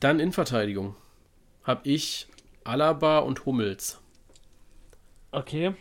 [0.00, 0.96] dann Innenverteidigung.
[1.62, 2.26] Hab ich
[2.64, 4.00] Alaba und Hummels.
[5.32, 5.74] Okay.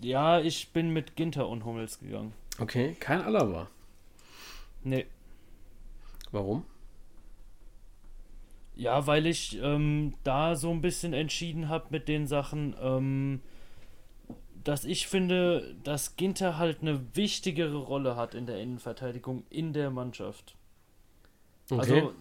[0.00, 2.32] Ja, ich bin mit Ginter und Hummels gegangen.
[2.58, 3.68] Okay, kein Alaba.
[4.82, 5.06] Nee.
[6.30, 6.64] Warum?
[8.74, 13.40] Ja, weil ich ähm, da so ein bisschen entschieden habe mit den Sachen, ähm,
[14.62, 19.90] dass ich finde, dass Ginter halt eine wichtigere Rolle hat in der Innenverteidigung in der
[19.90, 20.56] Mannschaft.
[21.70, 21.80] Okay.
[21.80, 22.14] Also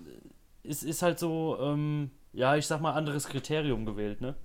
[0.68, 4.36] es ist halt so, ähm, ja, ich sag mal, anderes Kriterium gewählt, ne?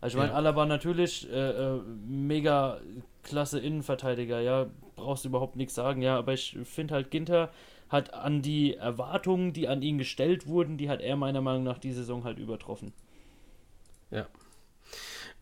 [0.00, 0.36] Also ich meine, Ja.
[0.38, 2.80] Alaba natürlich äh, äh, mega
[3.22, 4.66] klasse Innenverteidiger, ja,
[4.96, 7.50] brauchst du überhaupt nichts sagen, ja, aber ich finde halt, Ginter
[7.88, 11.78] hat an die Erwartungen, die an ihn gestellt wurden, die hat er meiner Meinung nach
[11.78, 12.92] die Saison halt übertroffen.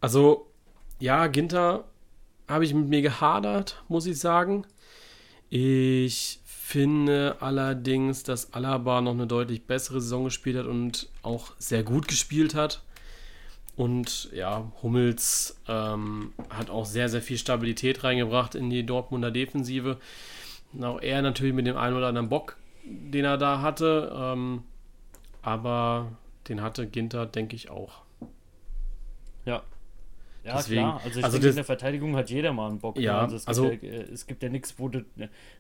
[0.00, 0.46] Also,
[1.00, 1.84] ja, Ginter
[2.48, 4.66] habe ich mit mir gehadert, muss ich sagen.
[5.50, 11.82] Ich finde allerdings, dass Alaba noch eine deutlich bessere Saison gespielt hat und auch sehr
[11.82, 12.82] gut gespielt hat.
[13.74, 19.96] Und ja, Hummels ähm, hat auch sehr, sehr viel Stabilität reingebracht in die Dortmunder Defensive.
[20.78, 24.12] Auch er natürlich mit dem einen oder anderen Bock, den er da hatte.
[24.14, 24.62] Ähm,
[25.40, 26.18] aber
[26.50, 28.02] den hatte Ginter, denke ich, auch.
[29.46, 29.62] Ja.
[30.48, 31.00] Ja, Deswegen- klar.
[31.04, 32.96] Also ich also denke, in der Verteidigung hat jeder mal einen Bock.
[32.96, 33.02] ne?
[33.02, 35.04] Ja, also es gibt also- ja, äh, es gibt ja nichts, wo du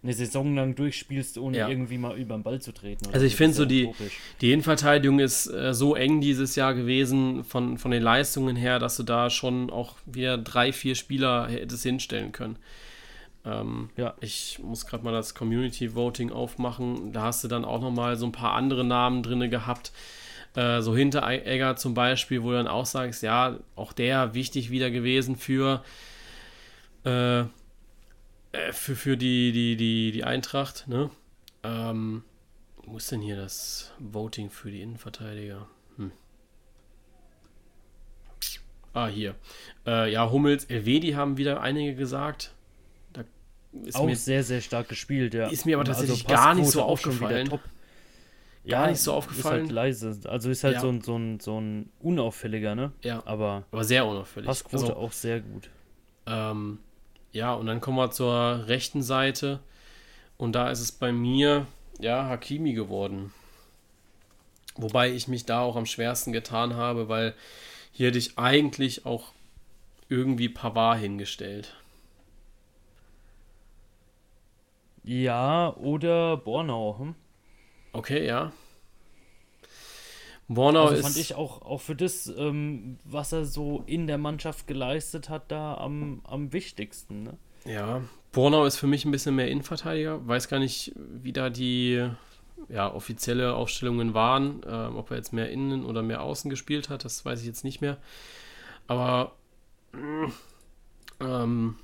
[0.02, 1.68] eine Saison lang durchspielst, ohne Ja.
[1.68, 3.06] irgendwie mal über den Ball zu treten.
[3.12, 4.18] Also ich finde so die- utopisch.
[4.40, 8.96] Die Innenverteidigung ist äh, so eng dieses Jahr gewesen von, von den Leistungen her, dass
[8.96, 12.56] du da schon auch wieder drei, vier Spieler hättest hinstellen können.
[13.44, 14.14] Ähm, Ja.
[14.20, 17.12] Ich muss gerade mal das Community Voting aufmachen.
[17.12, 19.92] Da hast du dann auch nochmal so ein paar andere Namen drin gehabt.
[20.58, 24.90] Äh, so Hinteregger zum Beispiel, wo du dann auch sagst, ja, auch der wichtig wieder
[24.90, 25.84] gewesen für,
[27.04, 27.46] äh, äh,
[28.72, 30.88] für, für die, die, die, die Eintracht.
[30.88, 31.10] Ne?
[31.62, 32.24] Ähm,
[32.84, 35.68] wo ist denn hier das Voting für die Innenverteidiger?
[35.96, 36.10] Hm.
[38.94, 39.36] Ah, hier.
[39.86, 42.52] Äh, ja, Hummels, Elvedi haben wieder einige gesagt.
[43.12, 43.22] Da
[43.84, 45.44] ist Auch mir sehr, sehr stark gespielt, ja.
[45.44, 47.48] Also ist mir aber tatsächlich gar nicht so aufgefallen.
[48.66, 49.62] Gar nicht so Ist aufgefallen.
[49.62, 50.18] halt leise.
[50.24, 50.80] Also ist halt Ja.
[50.80, 52.92] so, ein, so, ein, so ein unauffälliger, ne?
[53.02, 54.46] ja, Aber aber sehr unauffällig.
[54.46, 55.70] Passquote Also, auch sehr gut.
[56.26, 56.78] ähm,
[57.32, 59.60] ja, und dann kommen wir zur rechten Seite.
[60.36, 61.66] Und da ist es bei mir,
[61.98, 63.32] ja, Hakimi geworden.
[64.76, 67.34] Wobei ich mich da auch am schwersten getan habe, weil
[67.92, 69.32] hier hätte ich eigentlich auch
[70.08, 71.74] irgendwie Pavard hingestellt.
[75.04, 76.98] Ja, oder Bornau.
[76.98, 77.14] Hm?
[77.92, 78.52] Okay, ja.
[80.48, 81.02] Bornau Also ist.
[81.02, 85.50] fand ich auch, auch für das, ähm, was er so in der Mannschaft geleistet hat,
[85.52, 87.22] da am, am wichtigsten.
[87.22, 87.36] Ne?
[87.66, 90.26] Ja, Bornau ist für mich ein bisschen mehr Innenverteidiger.
[90.26, 92.08] Weiß gar nicht, wie da die
[92.68, 94.62] ja, offizielle Aufstellungen waren.
[94.66, 97.64] Ähm, ob er jetzt mehr innen oder mehr außen gespielt hat, das weiß ich jetzt
[97.64, 97.98] nicht mehr.
[98.86, 99.32] Aber
[99.92, 100.32] mm,
[101.20, 101.76] ähm,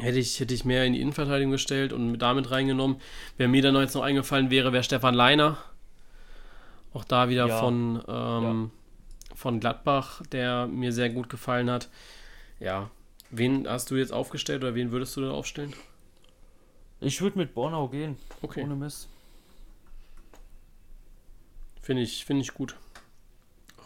[0.00, 3.00] hätte, ich, hätte ich mehr in die Innenverteidigung gestellt und mit damit reingenommen.
[3.36, 5.58] Wer mir dann jetzt noch eingefallen wäre, wäre Stefan Leiner.
[6.92, 7.58] Auch da wieder Ja.
[7.60, 8.70] von, ähm,
[9.34, 11.88] von Gladbach, der mir sehr gut gefallen hat.
[12.58, 12.90] Ja,
[13.30, 15.72] wen hast du jetzt aufgestellt oder wen würdest du denn aufstellen?
[17.00, 19.08] Ich würde mit Bornau gehen, Okay, ohne Mist.
[21.80, 22.76] finde ich, finde ich gut.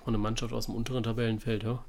[0.03, 1.85] Auch eine Mannschaft aus dem unteren Tabellenfeld, ja.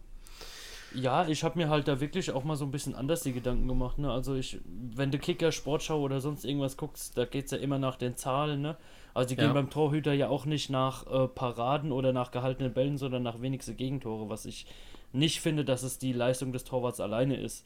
[0.96, 3.68] Ja, ich habe mir halt da wirklich auch mal so ein bisschen anders die Gedanken
[3.68, 3.98] gemacht.
[4.00, 4.12] Ne?
[4.12, 7.78] Also ich, wenn du Kicker, Sportschau oder sonst irgendwas guckst, da geht es ja immer
[7.80, 8.62] nach den Zahlen.
[8.62, 8.78] Ne?
[9.14, 9.46] Also die Ja.
[9.48, 13.41] gehen beim Torhüter ja auch nicht nach äh, Paraden oder nach gehaltenen Bällen, sondern nach
[13.41, 14.66] wenigste Gegentore, was ich
[15.14, 17.66] nicht finde, dass es die Leistung des Torwarts alleine ist.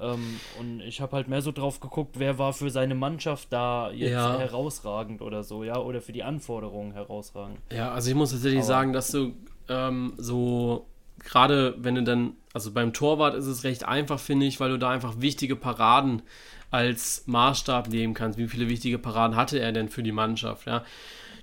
[0.00, 3.90] Ähm, und ich habe halt mehr so drauf geguckt, wer war für seine Mannschaft da
[3.90, 4.38] jetzt Ja.
[4.38, 7.58] herausragend oder so, ja, oder für die Anforderungen herausragend.
[7.72, 9.32] Ja, also ich muss tatsächlich Aber- sagen, dass du
[9.68, 10.86] ähm, so,
[11.24, 14.78] gerade wenn du dann, also beim Torwart ist es recht einfach, finde ich, weil du
[14.78, 16.22] da einfach wichtige Paraden
[16.70, 18.38] als Maßstab nehmen kannst.
[18.38, 20.84] Wie viele wichtige Paraden hatte er denn für die Mannschaft, ja?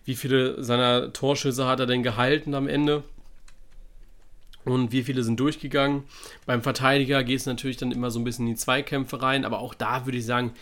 [0.04, 3.04] Wie viele seiner Torschüsse hat er denn gehalten am Ende?
[4.64, 6.04] Und wie viele sind durchgegangen?
[6.46, 9.60] Beim Verteidiger geht es natürlich dann immer so ein bisschen in die Zweikämpfe rein, aber
[9.60, 10.54] auch da würde ich sagen,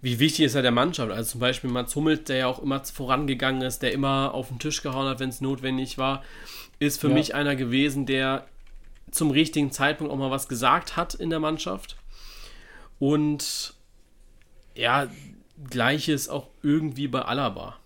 [0.00, 1.10] wie wichtig ist er der Mannschaft?
[1.10, 4.58] Also zum Beispiel Mats Hummels, der ja auch immer vorangegangen ist, der immer auf den
[4.58, 6.22] Tisch gehauen hat, wenn es notwendig war,
[6.78, 7.14] ist für Ja.
[7.14, 8.46] mich einer gewesen, der
[9.10, 11.96] zum richtigen Zeitpunkt auch mal was gesagt hat in der Mannschaft.
[12.98, 13.74] Und
[14.74, 15.08] ja,
[15.70, 17.76] gleiches auch irgendwie bei Alaba,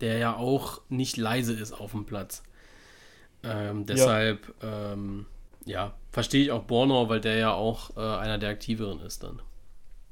[0.00, 2.42] der ja auch nicht leise ist auf dem Platz.
[3.42, 5.26] Ähm, deshalb, ähm,
[5.64, 9.40] ja, verstehe ich auch Bornau, weil der ja auch äh, einer der aktiveren ist dann.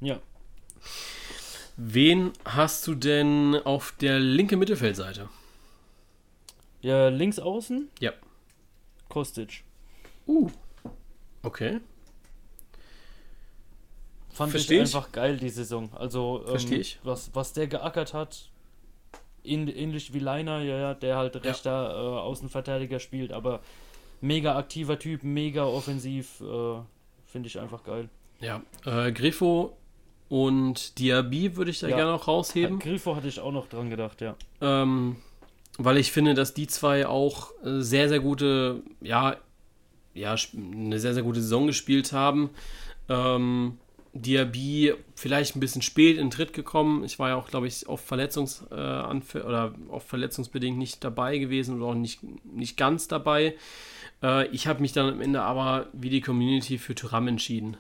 [0.01, 0.20] Ja.
[1.76, 5.28] Wen hast du denn auf der linken Mittelfeldseite?
[6.87, 7.89] Ja, links außen?
[7.99, 8.12] Ja.
[9.09, 9.64] Kostic.
[10.26, 10.49] Uh.
[11.43, 11.80] Okay.
[14.32, 14.95] Fand Versteh ich ich.
[14.95, 15.91] einfach geil, die Saison.
[15.95, 16.82] Also, ähm.
[17.03, 18.51] Was, was der geackert hat,
[19.45, 23.61] ähn- ähnlich wie Leiner, ja, ja, der halt rechter äh, Außenverteidiger spielt, aber
[24.20, 26.76] mega aktiver Typ, mega offensiv, äh,
[27.24, 28.09] finde ich einfach geil.
[28.41, 28.62] Ja.
[28.84, 29.76] Äh, Griffo
[30.28, 31.97] und Diaby würde ich da Ja.
[31.97, 32.78] gerne noch rausheben.
[32.78, 34.37] Grifo hatte ich auch noch dran gedacht, ja.
[34.61, 35.16] Ähm,
[35.79, 39.37] weil ich finde, dass die zwei auch äh, sehr, sehr gute, ja,
[40.14, 42.51] ja, eine sehr, sehr gute Saison gespielt haben.
[43.09, 43.79] Ähm,
[44.14, 47.05] Diaby vielleicht ein bisschen spät in den Tritt gekommen.
[47.05, 51.77] Ich war ja auch, glaube ich, auf Verletzungs äh, oder auf verletzungsbedingt nicht dabei gewesen
[51.77, 53.57] oder auch nicht, nicht ganz dabei.
[54.22, 57.77] Äh, ich habe mich dann am Ende aber wie die Community für Tyram entschieden.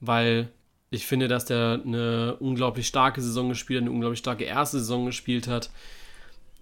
[0.00, 0.48] Weil
[0.90, 5.06] ich finde, dass der eine unglaublich starke Saison gespielt hat, eine unglaublich starke erste Saison
[5.06, 5.70] gespielt hat.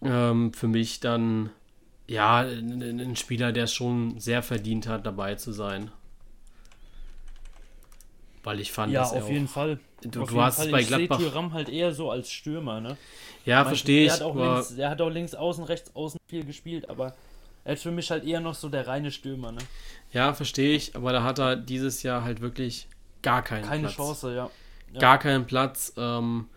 [0.05, 1.51] Ähm, für mich dann
[2.07, 5.91] ja ein Spieler, der es schon sehr verdient hat, dabei zu sein.
[8.43, 9.79] Weil ich fand, ja, auf jeden Fall.
[10.03, 10.71] Du, auf du jeden hast Fall.
[10.71, 11.21] bei ich Gladbach.
[11.21, 12.97] sehe Thuram halt eher so als Stürmer, ne?
[13.45, 14.09] Ja, verstehe ich.
[14.09, 17.15] Er hat, auch links, er hat auch links außen, rechts außen viel gespielt, aber
[17.65, 19.61] er ist für mich halt eher noch so der reine Stürmer, ne?
[20.13, 22.89] Ja, verstehe ich, aber da hat er dieses Jahr halt wirklich
[23.23, 23.95] gar keinen Keine Platz.
[23.95, 24.51] Chance, ja.
[24.93, 25.01] ja.
[25.01, 26.49] Gar keinen Platz, ähm,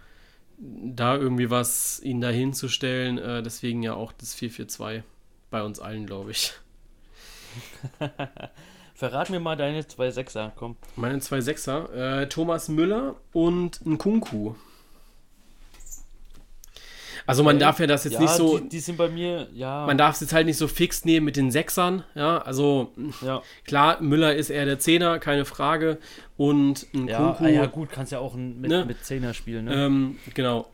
[0.58, 3.18] da irgendwie was ihn da hinzustellen.
[3.18, 5.04] Äh, deswegen ja auch das 4-4-2
[5.52, 6.54] bei uns allen, glaube ich.
[8.96, 10.78] Verrat mir mal deine zwei Sechser, komm.
[10.96, 14.56] Meine zwei Sechser, äh, Thomas Müller und ein Kunku.
[17.28, 19.86] Also man darf ja das jetzt ja, nicht so, Die, die sind bei mir, ja.
[19.86, 22.92] man darf es jetzt halt nicht so fix nehmen mit den Sechsern, ja, also
[23.26, 25.98] ja, klar, Müller ist eher der Zehner, keine Frage,
[26.38, 28.86] und ein ja, Kunku, ah, ja, gut, kannst ja auch mit, Ne?
[28.86, 29.74] mit Zehner spielen, ne?
[29.74, 30.68] Ähm, genau.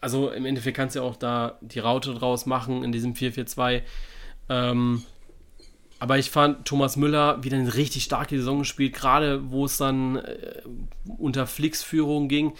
[0.00, 3.82] Also im Endeffekt kannst du ja auch da die Raute draus machen in diesem 4-4-2.
[4.48, 5.02] Ähm,
[5.98, 10.16] aber ich fand Thomas Müller wieder eine richtig starke Saison gespielt, gerade wo es dann
[10.16, 10.62] äh,
[11.18, 12.52] unter Flicks Führung ging.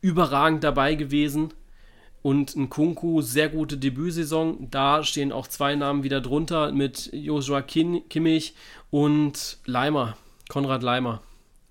[0.00, 1.52] Überragend dabei gewesen.
[2.26, 4.68] Und ein Kunku, sehr gute Debütsaison.
[4.68, 8.56] Da stehen auch zwei Namen wieder drunter mit Joshua Kin Kimmich
[8.90, 10.16] und Leimer,
[10.48, 11.22] Konrad Leimer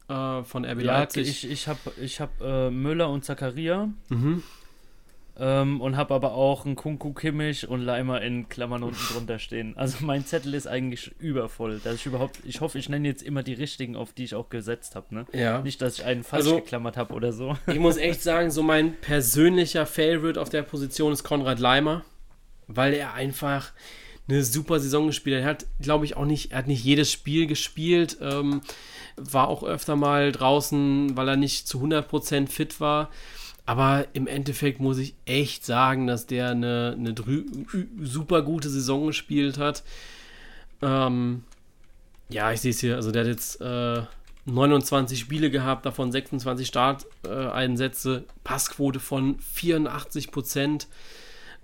[0.07, 1.27] äh, von RB ja, Leipzig.
[1.27, 4.43] ich, ich habe ich hab, äh, Müller und Zakaria mhm.
[5.37, 9.75] Ähm, und habe aber auch einen Kunku Kimmich und Leimer in Klammern unten drunter stehen.
[9.77, 11.81] Also mein Zettel ist eigentlich übervoll.
[11.83, 14.49] Dass ich überhaupt, ich hoffe, ich nenne jetzt immer die richtigen, auf die ich auch
[14.49, 15.13] gesetzt habe.
[15.13, 15.25] Ne?
[15.33, 15.61] Ja.
[15.61, 17.57] Nicht, dass ich einen falsch Also- geklammert habe oder so.
[17.67, 22.03] Ich muss echt sagen, so mein persönlicher Favorite auf der Position ist Konrad Leimer,
[22.67, 23.71] weil er einfach
[24.27, 25.43] eine super Saison gespielt hat.
[25.43, 28.61] Er hat, glaube ich, auch nicht, er hat nicht jedes Spiel gespielt, ähm,
[29.17, 33.09] war auch öfter mal draußen, weil er nicht zu 100% fit war.
[33.65, 37.15] Aber im Endeffekt muss ich echt sagen, dass der eine, eine
[38.03, 39.83] super gute Saison gespielt hat.
[40.81, 41.43] Ähm,
[42.29, 42.95] ja, ich sehe es hier.
[42.95, 44.01] Also der hat jetzt äh,
[44.45, 50.87] 29 Spiele gehabt, davon 26 Starteinsätze, Passquote von 84 Prozent,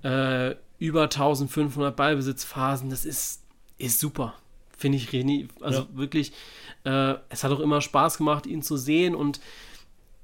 [0.04, 2.90] äh, über 1500 Ballbesitzphasen.
[2.90, 3.44] Das ist,
[3.78, 4.34] ist super.
[4.76, 5.88] Finde ich René, also Ja.
[5.94, 6.32] wirklich,
[6.86, 9.40] äh, es hat auch immer Spaß gemacht, ihn zu sehen und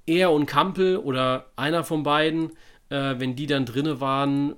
[0.07, 2.51] er und Kampel oder einer von beiden,
[2.89, 4.55] äh, wenn die dann drinne waren,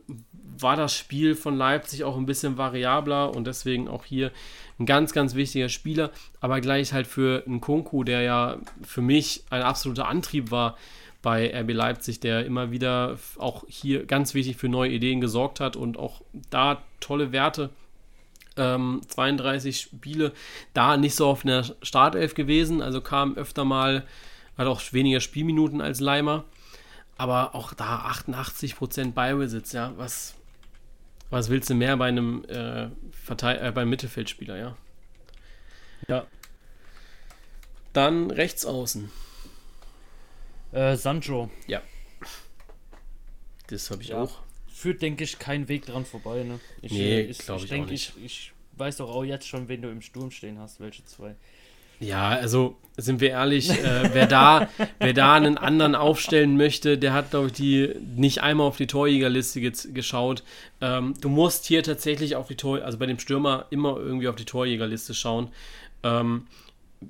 [0.62, 4.32] war das Spiel von Leipzig auch ein bisschen variabler und deswegen auch hier
[4.80, 9.44] ein ganz, ganz wichtiger Spieler, aber gleich halt für einen Kunku, der ja für mich
[9.50, 10.78] ein absoluter Antrieb war
[11.22, 15.76] bei RB Leipzig, der immer wieder auch hier ganz wichtig für neue Ideen gesorgt hat
[15.76, 17.72] und auch da tolle Werte.
[18.56, 20.34] Ähm, 32 Spiele,
[20.74, 24.06] da nicht so auf einer Startelf gewesen, also kam öfter mal,
[24.60, 26.46] hat auch weniger Spielminuten als Leimer,
[27.18, 30.36] aber auch da 88% Ballbesitz, ja, was,
[31.30, 34.78] was willst du mehr bei einem äh, äh, beim Mittelfeldspieler, ja?
[36.08, 36.28] Ja.
[37.94, 39.10] Dann rechts außen.
[40.72, 41.50] Äh, Sancho.
[43.68, 44.22] Das habe ich Ja.
[44.24, 44.40] auch.
[44.68, 46.60] Führt, denke ich, kein Weg dran vorbei, ne?
[46.82, 48.14] Ich, Nee, ich, glaub ich auch denk, nicht.
[48.18, 51.36] Ich, ich weiß doch auch jetzt schon, wen du im Sturm stehen hast, welche zwei.
[52.00, 54.68] Ja, also sind wir ehrlich, äh, wer, da,
[55.00, 58.88] wer da einen anderen aufstellen möchte, der hat, glaube ich, die nicht einmal auf die
[58.88, 60.44] Torjägerliste ge geschaut.
[60.82, 64.36] Ähm, du musst hier tatsächlich auf die Tor, also bei dem Stürmer immer irgendwie auf
[64.36, 65.50] die Torjägerliste schauen.
[66.04, 66.48] Ähm,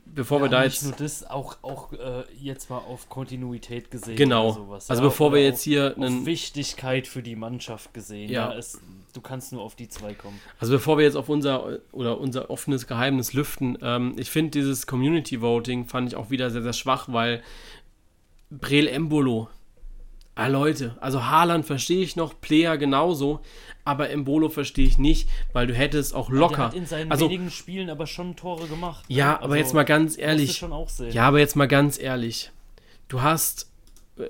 [0.05, 0.83] bevor wir Ja, da nicht jetzt.
[0.83, 4.15] nur das, auch, auch äh, jetzt mal auf Kontinuität gesehen.
[4.15, 4.51] Genau.
[4.51, 8.29] Sowas, Also ja, bevor wir jetzt hier auf, einen- auf Wichtigkeit für die Mannschaft gesehen.
[8.29, 8.51] Ja.
[8.51, 8.57] Ja.
[8.57, 8.79] es,
[9.13, 10.39] du kannst nur auf die zwei kommen.
[10.59, 14.87] Also bevor wir jetzt auf unser oder unser offenes Geheimnis lüften, ähm, ich finde dieses
[14.87, 17.41] Community Voting fand ich auch wieder sehr, sehr schwach, weil
[18.49, 19.49] Brel Embolo,
[20.35, 23.41] ah Leute, also Haaland verstehe ich noch, Player genauso,
[23.85, 26.65] aber Embolo verstehe ich nicht, weil du hättest auch Der locker.
[26.65, 29.05] hat in seinen Also wenigen Spielen aber schon Tore gemacht.
[29.07, 31.11] ja, aber Also, jetzt mal ganz ehrlich, schon auch sehen.
[31.11, 32.51] ja, aber jetzt mal ganz ehrlich,
[33.07, 33.69] du hast,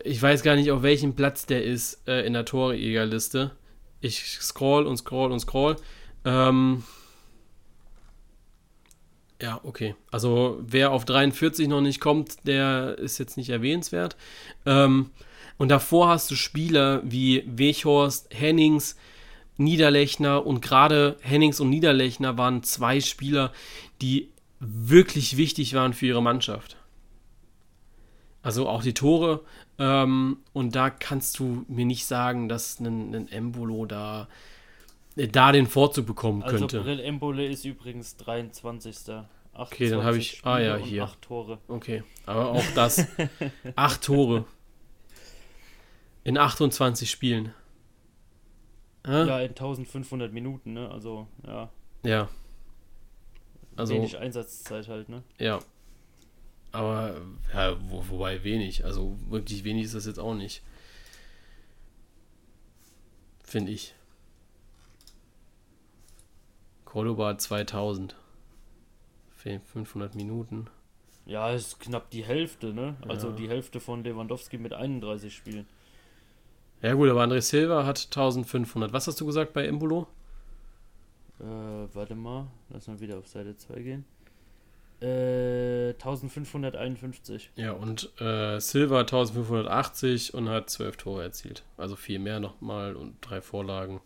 [0.03, 3.51] ich weiß gar nicht, auf welchem Platz der ist äh, in der Torjägerliste.
[4.02, 5.76] Ich scroll und scroll und scroll.
[6.26, 6.84] Ähm,
[9.41, 9.95] ja, okay.
[10.12, 14.16] Also wer auf 43 noch nicht kommt, der ist jetzt nicht erwähnenswert.
[14.66, 15.12] Ähm,
[15.58, 18.95] Und davor hast du Spieler wie Wechhorst, Hennings,
[19.58, 23.52] Niederlechner und gerade Hennings und Niederlechner waren zwei Spieler,
[24.02, 24.30] die
[24.62, 26.78] wirklich wichtig waren für ihre Mannschaft.
[28.41, 29.41] Also auch die Tore.
[29.80, 34.27] Ähm, und da kannst du mir nicht sagen, dass ein, ein Embolo da,
[35.15, 36.80] äh, da den Vorzug bekommen könnte.
[36.80, 38.97] Also Brill Embole ist übrigens 23.
[39.53, 40.41] Okay, dann habe ich.
[40.43, 41.03] Ah ja, hier.
[41.03, 41.59] Acht Tore.
[41.67, 43.07] Okay, aber auch das.
[43.75, 44.45] acht Tore.
[46.25, 47.53] In 28 Spielen.
[49.05, 49.25] Äh?
[49.25, 50.89] Ja, in 1500 Minuten, ne?
[50.91, 51.69] Also, ja.
[52.03, 52.30] Ja.
[53.77, 55.23] Also, wenig Einsatzzeit halt, ne?
[55.38, 55.59] Ja.
[56.72, 57.22] Aber,
[57.53, 58.86] ja, wo, wobei wenig.
[58.86, 60.61] Also, wirklich wenig ist das jetzt auch nicht.
[63.43, 63.95] Finde ich.
[66.86, 68.15] Cordoba 2000.
[69.36, 70.67] 500 Minuten.
[71.26, 72.97] Ja, ist knapp die Hälfte, ne?
[73.07, 73.36] Also ja.
[73.36, 75.67] die Hälfte von Lewandowski mit 31 Spielen.
[76.82, 78.91] Ja gut, aber André Silva hat 1500.
[78.93, 80.07] Was hast du gesagt bei Embolo?
[81.39, 81.43] Äh,
[81.93, 84.05] warte mal, lass mal wieder auf Seite 2 gehen.
[85.02, 87.52] Äh, 1551.
[87.56, 91.64] Ja, und äh, Silva 1580 und hat 12 Tore erzielt.
[91.78, 94.02] Also viel mehr nochmal und drei Vorlagen.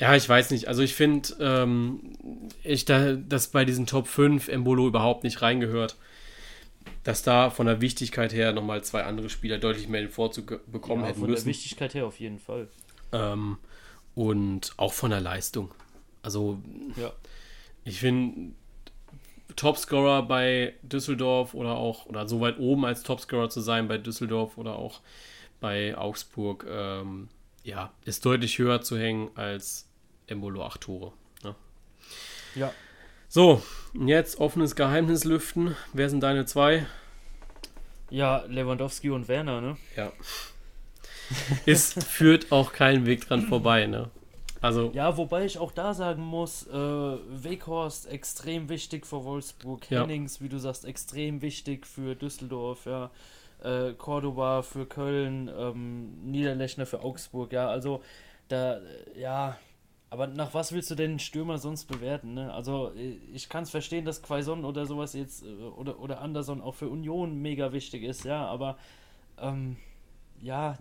[0.00, 0.68] Ja, ich weiß nicht.
[0.68, 2.00] Also ich finde, ähm,
[2.62, 5.96] ich da, dass bei diesen Top 5 Embolo überhaupt nicht reingehört.
[7.02, 11.02] Dass da von der Wichtigkeit her nochmal zwei andere Spieler deutlich mehr den Vorzug bekommen
[11.02, 11.42] ja, hätten von müssen.
[11.42, 12.68] Von der Wichtigkeit her auf jeden Fall.
[13.12, 13.58] Ähm,
[14.14, 15.72] und auch von der Leistung.
[16.22, 16.60] Also,
[16.96, 17.12] ja.
[17.84, 18.52] ich finde,
[19.56, 24.58] Topscorer bei Düsseldorf oder auch, oder so weit oben als Topscorer zu sein bei Düsseldorf
[24.58, 25.00] oder auch
[25.60, 27.28] bei Augsburg, ähm,
[27.64, 29.88] ja, ist deutlich höher zu hängen als
[30.26, 31.12] Embolo 8 Tore.
[31.42, 31.54] Ne?
[32.54, 32.72] Ja.
[33.28, 33.62] So,
[33.94, 35.74] jetzt offenes Geheimnis lüften.
[35.92, 36.86] Wer sind deine zwei?
[38.10, 39.76] Ja, Lewandowski und Werner, ne?
[39.96, 40.12] Ja.
[41.66, 44.10] Es führt auch keinen Weg dran vorbei, ne?
[44.66, 44.90] Also.
[44.92, 50.02] Ja, wobei ich auch da sagen muss, äh, Weghorst extrem wichtig für Wolfsburg, ja.
[50.02, 53.10] Hennings, wie du sagst, extrem wichtig für Düsseldorf, ja
[53.62, 58.02] äh, Cordoba für Köln, ähm, Niederlechner für Augsburg, ja, also
[58.48, 59.56] da, äh, ja,
[60.10, 62.34] aber nach was willst du denn Stürmer sonst bewerten?
[62.34, 62.52] Ne?
[62.52, 66.60] Also äh, ich kann es verstehen, dass Quaison oder sowas jetzt äh, oder, oder Anderson
[66.60, 68.78] auch für Union mega wichtig ist, ja, aber
[69.38, 69.76] ähm,
[70.40, 70.78] ja,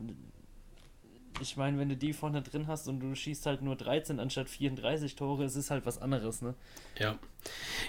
[1.41, 4.49] ich meine, wenn du die vorne drin hast und du schießt halt nur 13 anstatt
[4.49, 6.53] 34 Tore, es ist halt was anderes, ne?
[6.99, 7.17] Ja.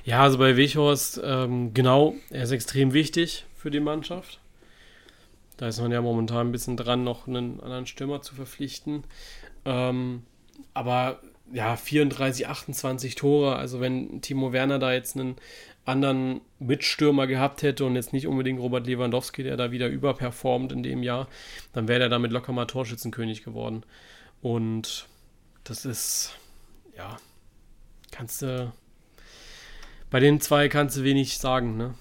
[0.05, 4.40] Ja, also bei Weghorst, ähm, genau, er ist extrem wichtig für die Mannschaft.
[5.57, 9.05] Da ist man ja momentan ein bisschen dran, noch einen anderen Stürmer zu verpflichten.
[9.64, 10.22] Ähm,
[10.74, 11.20] aber
[11.53, 13.57] ja, 34, 28 Tore.
[13.57, 15.36] Also wenn Timo Werner da jetzt einen
[15.87, 20.82] anderen Mitstürmer gehabt hätte und jetzt nicht unbedingt Robert Lewandowski, der da wieder überperformt in
[20.82, 21.28] dem Jahr,
[21.72, 23.84] dann wäre er damit locker mal Torschützenkönig geworden.
[24.43, 25.07] Und
[25.64, 26.37] das ist,
[26.97, 27.16] ja,
[28.11, 28.72] kannst du,
[30.11, 31.95] bei den zwei kannst du wenig sagen, ne?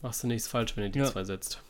[0.00, 1.06] Machst du nichts falsch, wenn du die ja.
[1.06, 1.60] zwei setzt.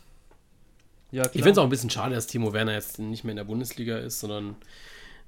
[1.11, 3.38] Ja, ich finde es auch ein bisschen schade, dass Timo Werner jetzt nicht mehr in
[3.38, 4.56] der Bundesliga ist, sondern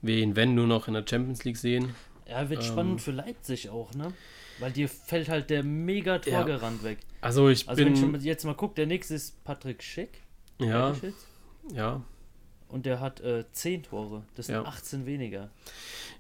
[0.03, 1.95] wir ihn, wenn, nur noch in der Champions League sehen.
[2.29, 4.13] Ja, wird ähm, spannend für Leipzig auch, ne?
[4.61, 6.91] Weil dir fällt halt der mega Torgerand ja.
[6.91, 6.99] weg.
[7.21, 8.01] Also ich also bin...
[8.01, 10.23] wenn ich jetzt mal gucke, der nächste ist Patrick Schick.
[10.59, 10.95] Ja.
[11.73, 12.03] Ja.
[12.69, 14.23] Und der hat äh, 10 Tore.
[14.37, 14.65] Das sind ja.
[14.65, 15.51] 18 weniger.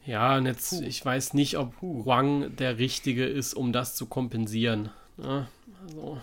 [0.05, 0.82] Ja, und jetzt, Puh.
[0.82, 4.91] ich weiß nicht, ob Wang der Richtige ist, um das zu kompensieren.
[5.18, 5.47] Ja,
[5.86, 6.20] also,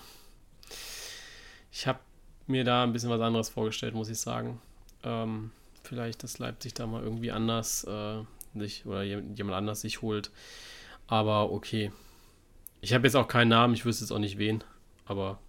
[1.71, 1.99] ich habe
[2.47, 4.59] mir da ein bisschen was anderes vorgestellt, muss ich sagen.
[5.03, 5.51] Ähm,
[5.83, 8.23] vielleicht, dass Leipzig da mal irgendwie anders äh,
[8.55, 10.31] sich oder jemand anders sich holt.
[11.07, 11.91] Aber okay.
[12.81, 14.63] Ich habe jetzt auch keinen Namen, ich wüsste jetzt auch nicht wen,
[15.05, 15.39] aber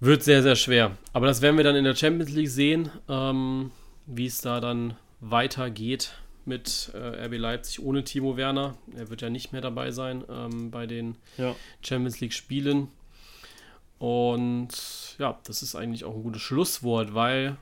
[0.00, 0.96] wird sehr, sehr schwer.
[1.12, 3.70] Aber das werden wir dann in der Champions League sehen, ähm,
[4.06, 6.14] wie es da dann weitergeht
[6.44, 8.74] mit äh, RB Leipzig ohne Timo Werner.
[8.96, 11.54] Er wird ja nicht mehr dabei sein ähm, bei den ja.
[11.82, 12.88] Champions League Spielen.
[13.98, 17.56] Und ja, das ist eigentlich auch ein gutes Schlusswort, weil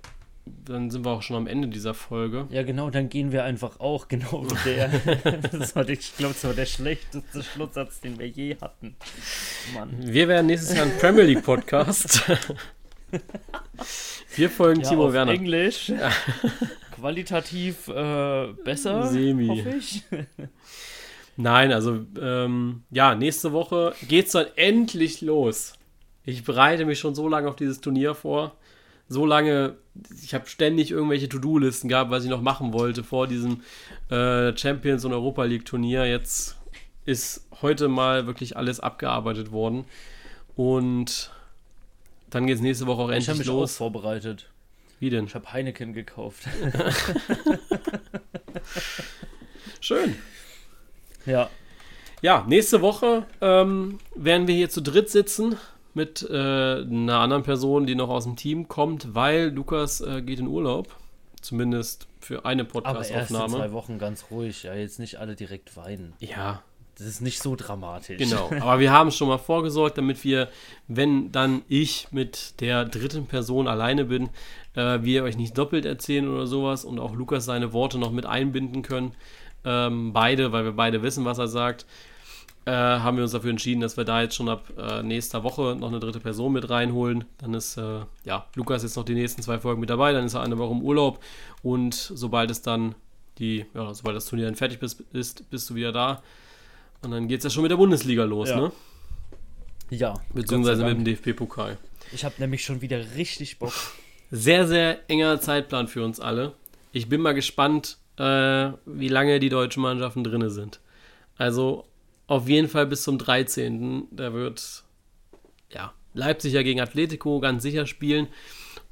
[0.45, 2.47] dann sind wir auch schon am Ende dieser Folge.
[2.51, 4.89] Ja, genau, dann gehen wir einfach auch genau wie der.
[5.53, 8.97] das war, ich glaube, das war der schlechteste Schlusssatz, den wir je hatten.
[9.75, 9.91] Mann.
[10.01, 12.23] Wir werden nächstes Jahr ein Premier League Podcast.
[14.37, 15.33] wir folgen ja, Timo auf Werner.
[15.33, 15.93] Englisch.
[16.93, 19.49] Qualitativ äh, besser, Semi.
[19.49, 20.03] hoffe ich.
[21.37, 25.75] Nein, also ähm, ja, nächste Woche geht's dann endlich los.
[26.25, 28.57] Ich bereite mich schon so lange auf dieses Turnier vor.
[29.13, 29.75] So lange,
[30.23, 33.63] ich habe ständig irgendwelche To-Do-Listen gehabt, was ich noch machen wollte vor diesem
[34.09, 36.07] äh, Champions- und Europa League-Turnier.
[36.07, 36.57] Jetzt
[37.07, 39.85] ist heute mal wirklich alles abgearbeitet worden.
[40.55, 41.33] Und
[42.31, 43.41] dann geht es nächste Woche auch endlich los.
[43.41, 44.49] Ich habe mich auch vorbereitet.
[45.01, 45.25] Wie denn?
[45.25, 46.45] Ich habe Heineken gekauft.
[49.81, 50.15] Schön.
[51.27, 51.51] ja.
[52.23, 55.57] Ja, nächste Woche ähm, werden wir hier zu dritt sitzen
[55.95, 60.39] mit äh, einer anderen Person, die noch aus dem Team kommt, weil Lukas äh, geht
[60.41, 60.89] in Urlaub.
[61.41, 62.83] Zumindest für eine Aber erst in
[63.17, 63.57] Podcast-Aufnahme.
[63.57, 64.65] zwei Wochen ganz ruhig.
[64.65, 66.13] Ja, jetzt nicht alle direkt weinen.
[66.19, 66.63] Ja,
[66.99, 68.19] Das ist nicht so dramatisch.
[68.19, 68.51] genau.
[68.61, 70.49] Aber wir haben schon mal vorgesorgt, damit wir,
[70.87, 74.29] wenn dann ich mit der dritten Person alleine bin,
[74.75, 78.27] äh, wir euch nicht doppelt erzählen oder sowas und auch Lukas seine Worte noch mit
[78.27, 79.13] einbinden können.
[79.65, 81.87] Ähm, beide, weil wir beide wissen, was er sagt,
[82.67, 85.77] äh, haben wir uns dafür entschieden, dass wir da jetzt schon ab äh, nächster Woche
[85.79, 87.25] noch eine dritte Person mit reinholen.
[87.39, 90.35] Dann ist, äh, ja, Lukas jetzt noch die nächsten zwei Folgen mit dabei, dann ist
[90.35, 91.21] er eine Woche im Urlaub
[91.63, 92.95] und sobald es dann
[93.39, 96.23] die, ja, sobald das Turnier dann fertig bist, ist, bist du wieder da.
[97.03, 98.61] Und dann geht es ja schon mit der Bundesliga los, Ja.
[98.61, 98.73] ne?
[99.89, 100.15] Ja.
[100.35, 101.05] Beziehungsweise mit dem.
[101.05, 101.79] DFB-Pokal.
[102.13, 103.73] Ich habe nämlich schon wieder richtig Bock.
[104.31, 106.53] Sehr, sehr enger Zeitplan für uns alle.
[106.93, 110.81] Ich bin mal gespannt, äh, wie lange die deutschen Mannschaften drinne sind.
[111.39, 111.87] Also
[112.31, 114.07] auf jeden Fall bis zum 13.
[114.13, 114.85] Da wird
[115.69, 118.29] ja, Leipzig ja gegen Atletico ganz sicher spielen.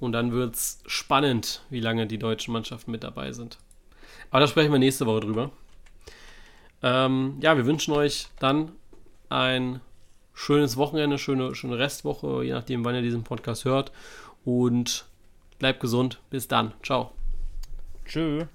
[0.01, 3.59] Und dann wird es spannend, wie lange die deutschen Mannschaften mit dabei sind.
[4.31, 5.51] Aber da sprechen wir nächste Woche drüber.
[6.83, 8.73] Ähm, ja, wir wünschen euch dann
[9.29, 9.81] ein
[10.35, 13.93] schönes Wochenende, schöne, schöne Restwoche, je nachdem, wann ihr diesen Podcast hört.
[14.45, 15.07] Und
[15.61, 16.21] bleibt gesund.
[16.29, 16.73] Bis dann.
[16.83, 17.13] Ciao.
[18.05, 18.47] Tschö.